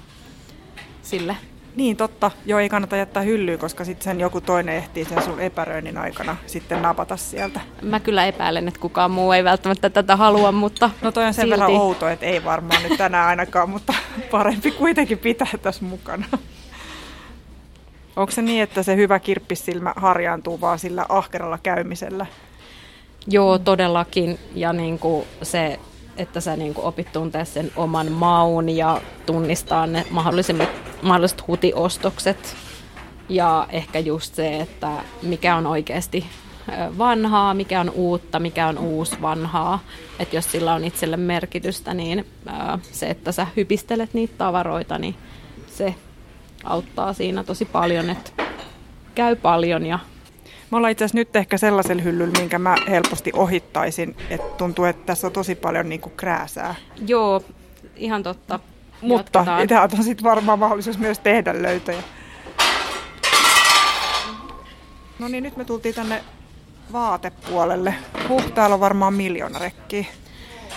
sille. 1.03 1.37
Niin, 1.77 1.97
totta. 1.97 2.31
Joo, 2.47 2.59
ei 2.61 2.69
kannata 2.69 2.97
jättää 2.97 3.23
hyllyyn, 3.23 3.59
koska 3.59 3.85
sitten 3.85 4.05
sen 4.05 4.21
joku 4.21 4.41
toinen 4.41 4.77
ehtii 4.77 5.05
sen 5.05 5.23
sun 5.23 5.41
epäröinnin 5.41 5.99
aikana 5.99 6.37
sitten 6.47 6.83
napata 6.83 7.17
sieltä. 7.17 7.61
Mä 7.83 8.01
kyllä 8.01 8.27
epäilen, 8.27 8.69
että 8.69 8.81
kukaan 8.81 9.11
muu 9.11 9.33
ei 9.33 9.45
välttämättä 9.45 9.91
tätä 9.91 10.17
halua, 10.17 10.53
mutta 10.53 10.91
No 11.03 11.13
toi 11.13 11.25
on 11.25 11.35
sen 11.35 11.43
silti. 11.43 11.51
verran 11.61 11.81
outo, 11.81 12.09
että 12.09 12.27
ei 12.27 12.45
varmaan 12.45 12.83
nyt 12.83 12.99
tänään 12.99 13.29
ainakaan, 13.29 13.71
mutta 13.71 13.95
parempi 14.31 14.71
kuitenkin 14.71 15.19
pitää 15.19 15.49
tässä 15.63 15.85
mukana. 15.85 16.25
Onko 18.17 18.33
se 18.33 18.43
niin, 18.43 18.63
että 18.63 18.83
se 18.83 18.97
hyvä 18.97 19.19
kirppissilmä 19.19 19.93
harjaantuu 19.97 20.61
vaan 20.61 20.79
sillä 20.79 21.07
ahkeralla 21.09 21.59
käymisellä? 21.63 22.27
Joo, 23.27 23.59
todellakin. 23.59 24.39
Ja 24.55 24.73
niin 24.73 24.99
kuin 24.99 25.27
se 25.43 25.79
että 26.17 26.41
sä 26.41 26.57
niin 26.57 26.75
opit 26.77 27.13
tuntee 27.13 27.45
sen 27.45 27.73
oman 27.77 28.13
maun 28.13 28.69
ja 28.69 29.01
tunnistaa 29.27 29.87
ne 29.87 30.07
mahdollisimmat, 30.11 30.69
mahdolliset 31.07 31.47
hutiostokset. 31.49 32.57
Ja 33.29 33.67
ehkä 33.71 33.99
just 33.99 34.35
se, 34.35 34.61
että 34.61 34.91
mikä 35.23 35.57
on 35.57 35.67
oikeasti 35.67 36.27
vanhaa, 36.99 37.55
mikä 37.55 37.81
on 37.81 37.91
uutta, 37.91 38.39
mikä 38.39 38.69
on 38.69 38.79
uusi 38.79 39.23
vanhaa. 39.23 39.79
Että 40.19 40.37
jos 40.37 40.53
sillä 40.53 40.75
on 40.75 40.85
itselle 40.85 41.17
merkitystä, 41.17 41.95
niin 41.95 42.27
se, 42.83 43.07
että 43.07 43.33
sä 43.33 43.47
hypistelet 43.57 44.15
niitä 44.15 44.35
tavaroita, 44.39 44.99
niin 44.99 45.15
se 45.67 45.95
auttaa 46.65 47.13
siinä 47.13 47.45
tosi 47.45 47.65
paljon, 47.65 48.11
että 48.11 48.31
käy 49.15 49.37
paljon 49.37 49.87
ja 49.87 49.99
me 50.71 50.77
ollaan 50.77 50.91
itse 50.91 51.05
asiassa 51.05 51.19
nyt 51.19 51.37
ehkä 51.37 51.59
sellaisella 51.59 52.03
hyllyllä, 52.03 52.39
minkä 52.39 52.59
mä 52.59 52.77
helposti 52.89 53.31
ohittaisin, 53.35 54.17
että 54.31 54.57
tuntuu, 54.57 54.85
että 54.85 55.07
tässä 55.07 55.27
on 55.27 55.33
tosi 55.33 55.55
paljon 55.55 55.89
niin 55.89 56.01
kuin 56.01 56.13
krääsää. 56.17 56.75
Joo, 57.07 57.43
ihan 57.97 58.23
totta. 58.23 58.61
Mutta 59.01 59.45
tämä 59.69 59.83
on 59.83 60.05
sitten 60.05 60.25
varmaan 60.25 60.59
mahdollisuus 60.59 60.99
myös 60.99 61.19
tehdä 61.19 61.63
löytöjä. 61.63 62.03
No 65.19 65.29
niin, 65.29 65.43
nyt 65.43 65.57
me 65.57 65.65
tultiin 65.65 65.95
tänne 65.95 66.25
vaatepuolelle. 66.93 67.95
Huh, 68.29 68.53
täällä 68.53 68.75
on 68.75 68.81
varmaan 68.81 69.15
miljoona 69.15 69.59
rekkiä. 69.59 70.05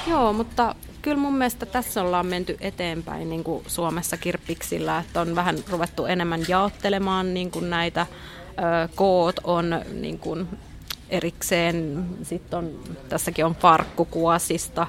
Joo, 0.08 0.34
mutta 0.34 0.76
kyllä 1.02 1.18
mun 1.18 1.38
mielestä 1.38 1.66
tässä 1.66 2.02
ollaan 2.02 2.26
menty 2.26 2.58
eteenpäin 2.62 3.30
niin 3.30 3.44
kuin 3.44 3.64
Suomessa 3.68 4.18
kirppiksillä, 4.18 5.00
että 5.00 5.22
on 5.22 5.36
vähän 5.36 5.56
ruvettu 5.70 6.06
enemmän 6.06 6.42
jaottelemaan 6.48 7.34
niin 7.34 7.52
kuin 7.52 7.70
näitä 7.70 8.06
koot 8.96 9.36
on 9.44 9.82
niin 9.94 10.20
kuin 10.20 10.48
erikseen. 11.10 12.06
Sitten 12.24 12.60
on, 12.60 12.80
tässäkin 13.10 13.46
on 13.46 13.56
farkkukuosista 13.56 14.88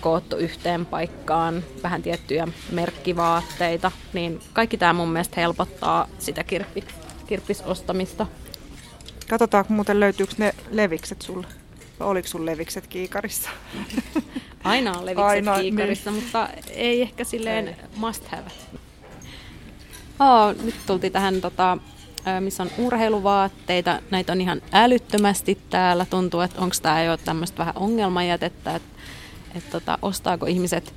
koottu 0.00 0.36
yhteen 0.36 0.86
paikkaan, 0.86 1.64
vähän 1.82 2.02
tiettyjä 2.02 2.48
merkkivaatteita. 2.72 3.92
Niin 4.12 4.40
kaikki 4.52 4.78
tämä 4.78 4.92
mun 4.92 5.08
mielestä 5.08 5.40
helpottaa 5.40 6.08
sitä 6.18 6.44
kirppi, 6.44 6.84
kirppisostamista. 7.26 8.26
Katsotaan 9.28 9.64
muuten 9.68 10.00
löytyykö 10.00 10.34
ne 10.38 10.54
levikset 10.70 11.22
sulle. 11.22 11.46
Oliko 12.00 12.28
sun 12.28 12.46
levikset 12.46 12.86
kiikarissa? 12.86 13.50
Aina 14.64 14.92
on 14.92 15.06
levikset 15.06 15.24
Aina, 15.24 15.56
niin. 15.56 15.62
kiikarissa, 15.62 16.10
niin. 16.10 16.22
mutta 16.22 16.48
ei 16.70 17.02
ehkä 17.02 17.24
silleen 17.24 17.68
ei. 17.68 17.74
must 17.96 18.28
have. 18.28 18.50
Oh, 20.20 20.64
nyt 20.64 20.74
tultiin 20.86 21.12
tähän 21.12 21.40
tota, 21.40 21.78
missä 22.40 22.62
on 22.62 22.70
urheiluvaatteita. 22.78 24.00
Näitä 24.10 24.32
on 24.32 24.40
ihan 24.40 24.62
älyttömästi 24.72 25.58
täällä. 25.70 26.06
Tuntuu, 26.10 26.40
että 26.40 26.60
onko 26.60 26.76
tämä 26.82 27.02
jo 27.02 27.16
tämmöistä 27.16 27.58
vähän 27.58 27.74
ongelmajätettä, 27.76 28.74
että, 28.74 28.98
että 29.54 29.70
tota, 29.70 29.98
ostaako 30.02 30.46
ihmiset 30.46 30.94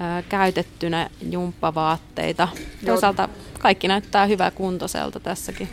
ää, 0.00 0.22
käytettynä 0.22 1.10
jumppavaatteita. 1.30 2.48
Toisaalta 2.86 3.28
kaikki 3.58 3.88
näyttää 3.88 4.26
hyvää 4.26 4.50
kuntoiselta 4.50 5.20
tässäkin. 5.20 5.68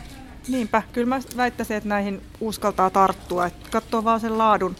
Niinpä, 0.48 0.82
kyllä 0.92 1.08
mä 1.08 1.20
väittäisin, 1.36 1.76
että 1.76 1.88
näihin 1.88 2.22
uskaltaa 2.40 2.90
tarttua. 2.90 3.46
Että 3.46 3.70
katsoo 3.70 4.04
vaan 4.04 4.20
sen 4.20 4.38
laadun 4.38 4.76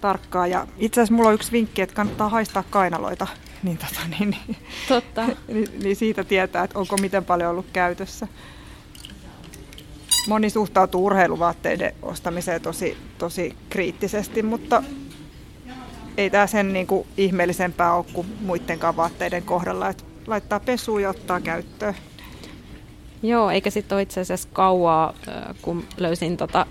tarkkaan. 0.00 0.50
Ja 0.50 0.66
itse 0.78 1.00
asiassa 1.00 1.14
mulla 1.14 1.28
on 1.28 1.34
yksi 1.34 1.52
vinkki, 1.52 1.82
että 1.82 1.94
kannattaa 1.94 2.28
haistaa 2.28 2.64
kainaloita. 2.70 3.26
Niin, 3.62 3.78
tota, 3.78 4.00
niin, 4.18 4.30
niin, 4.30 4.56
Totta. 4.88 5.26
niin, 5.48 5.68
niin 5.82 5.96
siitä 5.96 6.24
tietää, 6.24 6.64
että 6.64 6.78
onko 6.78 6.96
miten 6.96 7.24
paljon 7.24 7.50
ollut 7.50 7.66
käytössä. 7.72 8.28
Moni 10.26 10.50
suhtautuu 10.50 11.06
urheiluvaatteiden 11.06 11.94
ostamiseen 12.02 12.60
tosi, 12.60 12.96
tosi 13.18 13.56
kriittisesti, 13.70 14.42
mutta 14.42 14.82
ei 16.16 16.30
tämä 16.30 16.46
sen 16.46 16.72
niin 16.72 16.86
kuin 16.86 17.06
ihmeellisempää 17.16 17.94
ole 17.94 18.04
kuin 18.12 18.26
muidenkaan 18.40 18.96
vaatteiden 18.96 19.42
kohdalla, 19.42 19.88
että 19.88 20.04
laittaa 20.26 20.60
pesuun 20.60 21.02
ja 21.02 21.10
ottaa 21.10 21.40
käyttöön. 21.40 21.94
Joo, 23.22 23.50
eikä 23.50 23.70
sitten 23.70 23.96
ole 23.96 24.02
itse 24.02 24.20
asiassa 24.20 24.48
kauaa, 24.52 25.14
kun 25.62 25.84
löysin 25.96 26.36
tota, 26.36 26.66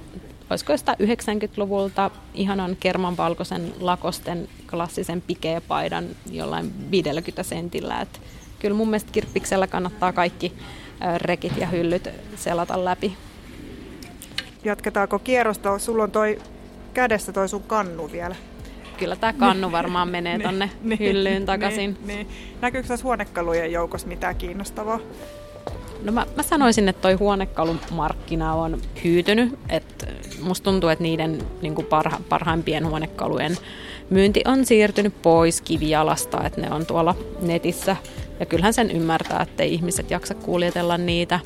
olisiko 0.50 0.78
sitä 0.78 0.96
90-luvulta 1.00 2.12
ihanan 2.34 2.78
kermanvalkoisen 2.80 3.74
lakosten 3.80 4.48
klassisen 4.70 5.22
pikeepaidan 5.22 6.06
jollain 6.32 6.92
50 6.92 7.44
sentillä. 7.44 8.02
Et 8.02 8.22
kyllä 8.60 8.76
mun 8.76 8.88
mielestä 8.88 9.12
kirppiksellä 9.12 9.68
kannattaa 9.68 10.14
kaikki 10.14 10.54
rekit 11.18 11.58
ja 11.58 11.68
hyllyt 11.68 12.10
selata 12.36 12.86
läpi. 12.86 13.18
Jatketaanko 14.64 15.20
kierrosta? 15.20 15.80
Sulla 15.80 16.04
on 16.04 16.12
toi 16.12 16.40
kädessä 16.94 17.32
toi 17.32 17.50
sun 17.50 17.64
kannu 17.64 18.12
vielä. 18.12 18.36
Kyllä 18.98 19.16
tämä 19.16 19.34
kannu 19.34 19.72
varmaan 19.72 20.08
menee 20.08 20.38
niin, 20.38 20.48
tonne 20.48 20.70
niin, 20.82 21.00
hyllyyn 21.00 21.46
takaisin. 21.46 21.98
Niin, 22.06 22.08
niin. 22.08 22.28
Näkyykö 22.62 22.88
tässä 22.88 23.04
huonekalujen 23.04 23.72
joukossa 23.72 24.08
mitään 24.08 24.36
kiinnostavaa? 24.36 25.00
No 26.04 26.12
mä, 26.12 26.26
mä 26.36 26.44
sanoisin, 26.44 26.90
että 26.90 27.02
toi 27.02 27.14
huonekalumarkkina 27.14 28.54
on 28.54 28.82
hyytynyt. 29.04 29.60
Et 29.70 30.06
musta 30.42 30.64
tuntuu, 30.64 30.90
että 30.90 31.04
niiden 31.04 31.44
niin 31.62 31.76
parha, 31.90 32.20
parhaimpien 32.30 32.88
huonekalujen 32.88 33.58
myynti 34.10 34.42
on 34.46 34.66
siirtynyt 34.66 35.22
pois 35.22 35.62
kivijalasta, 35.62 36.46
että 36.46 36.62
ne 36.62 36.72
on 36.72 36.86
tuolla 36.86 37.16
netissä. 37.42 37.96
Ja 38.40 38.46
kyllähän 38.46 38.74
sen 38.74 38.92
ymmärtää, 38.92 39.42
että 39.42 39.64
ihmiset 39.64 40.12
jaksa 40.12 40.36
kuljetella 40.36 40.98
niitä. 40.98 41.40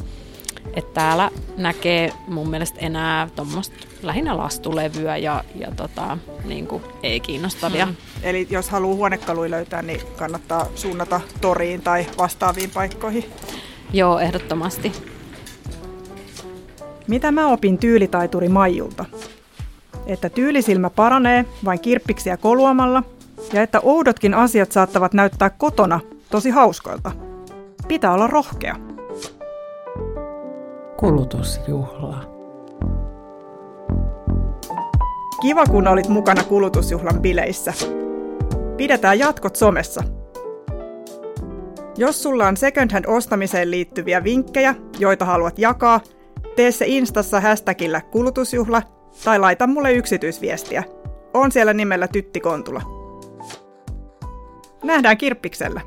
Että 0.74 0.94
täällä 0.94 1.32
näkee 1.58 2.14
mun 2.28 2.50
mielestä 2.50 2.80
enää 2.80 3.30
tuommoista 3.36 3.76
lähinnä 4.02 4.38
lastulevyä 4.38 5.18
ja, 5.18 5.44
ja 5.56 5.72
tota, 5.76 6.18
niin 6.46 6.68
kuin 6.68 6.84
ei 7.04 7.20
kiinnostavia. 7.20 7.86
Hmm. 7.86 7.96
Eli 8.24 8.48
jos 8.50 8.70
haluaa 8.70 8.96
huonekaluja 8.96 9.52
löytää, 9.52 9.82
niin 9.82 10.02
kannattaa 10.16 10.68
suunnata 10.76 11.22
toriin 11.42 11.82
tai 11.82 12.06
vastaaviin 12.18 12.70
paikkoihin. 12.70 13.26
Joo, 13.94 14.20
ehdottomasti. 14.20 14.92
Mitä 17.08 17.32
mä 17.32 17.48
opin 17.48 17.78
tyylitaituri 17.78 18.50
Maijulta? 18.50 19.06
Että 20.06 20.30
tyylisilmä 20.30 20.90
paranee 20.90 21.46
vain 21.66 21.80
kirppiksiä 21.80 22.38
koluamalla 22.38 23.04
ja 23.54 23.62
että 23.62 23.80
oudotkin 23.84 24.34
asiat 24.34 24.72
saattavat 24.72 25.14
näyttää 25.14 25.50
kotona 25.50 26.00
tosi 26.32 26.50
hauskoilta. 26.50 27.12
Pitää 27.88 28.14
olla 28.14 28.28
rohkea. 28.28 28.87
Kulutusjuhla. 30.98 32.24
Kiva, 35.42 35.66
kun 35.66 35.88
olit 35.88 36.08
mukana 36.08 36.44
kulutusjuhlan 36.44 37.22
bileissä. 37.22 37.74
Pidetään 38.78 39.20
jatkot 39.20 39.56
somessa– 39.56 40.04
jos 41.98 42.24
sulla 42.24 42.48
on 42.48 42.58
second 42.58 42.92
hand 42.92 43.06
ostamiseen 43.08 43.72
liittyviä 43.72 44.24
vinkkejä, 44.24 44.76
joita 45.00 45.26
haluat 45.26 45.60
jakaa, 45.60 46.02
tee 46.56 46.72
se 46.72 46.86
Instassa 46.88 47.42
hashtagillä 47.42 48.02
kulutusjuhla 48.02 48.82
tai 49.24 49.40
laita 49.40 49.68
mulle 49.68 49.94
yksityisviestiä. 49.94 50.84
On 51.34 51.52
siellä 51.52 51.74
nimellä 51.74 52.08
Tytti 52.08 52.40
Kontula. 52.40 52.82
Nähdään 54.84 55.18
kirppiksellä. 55.18 55.82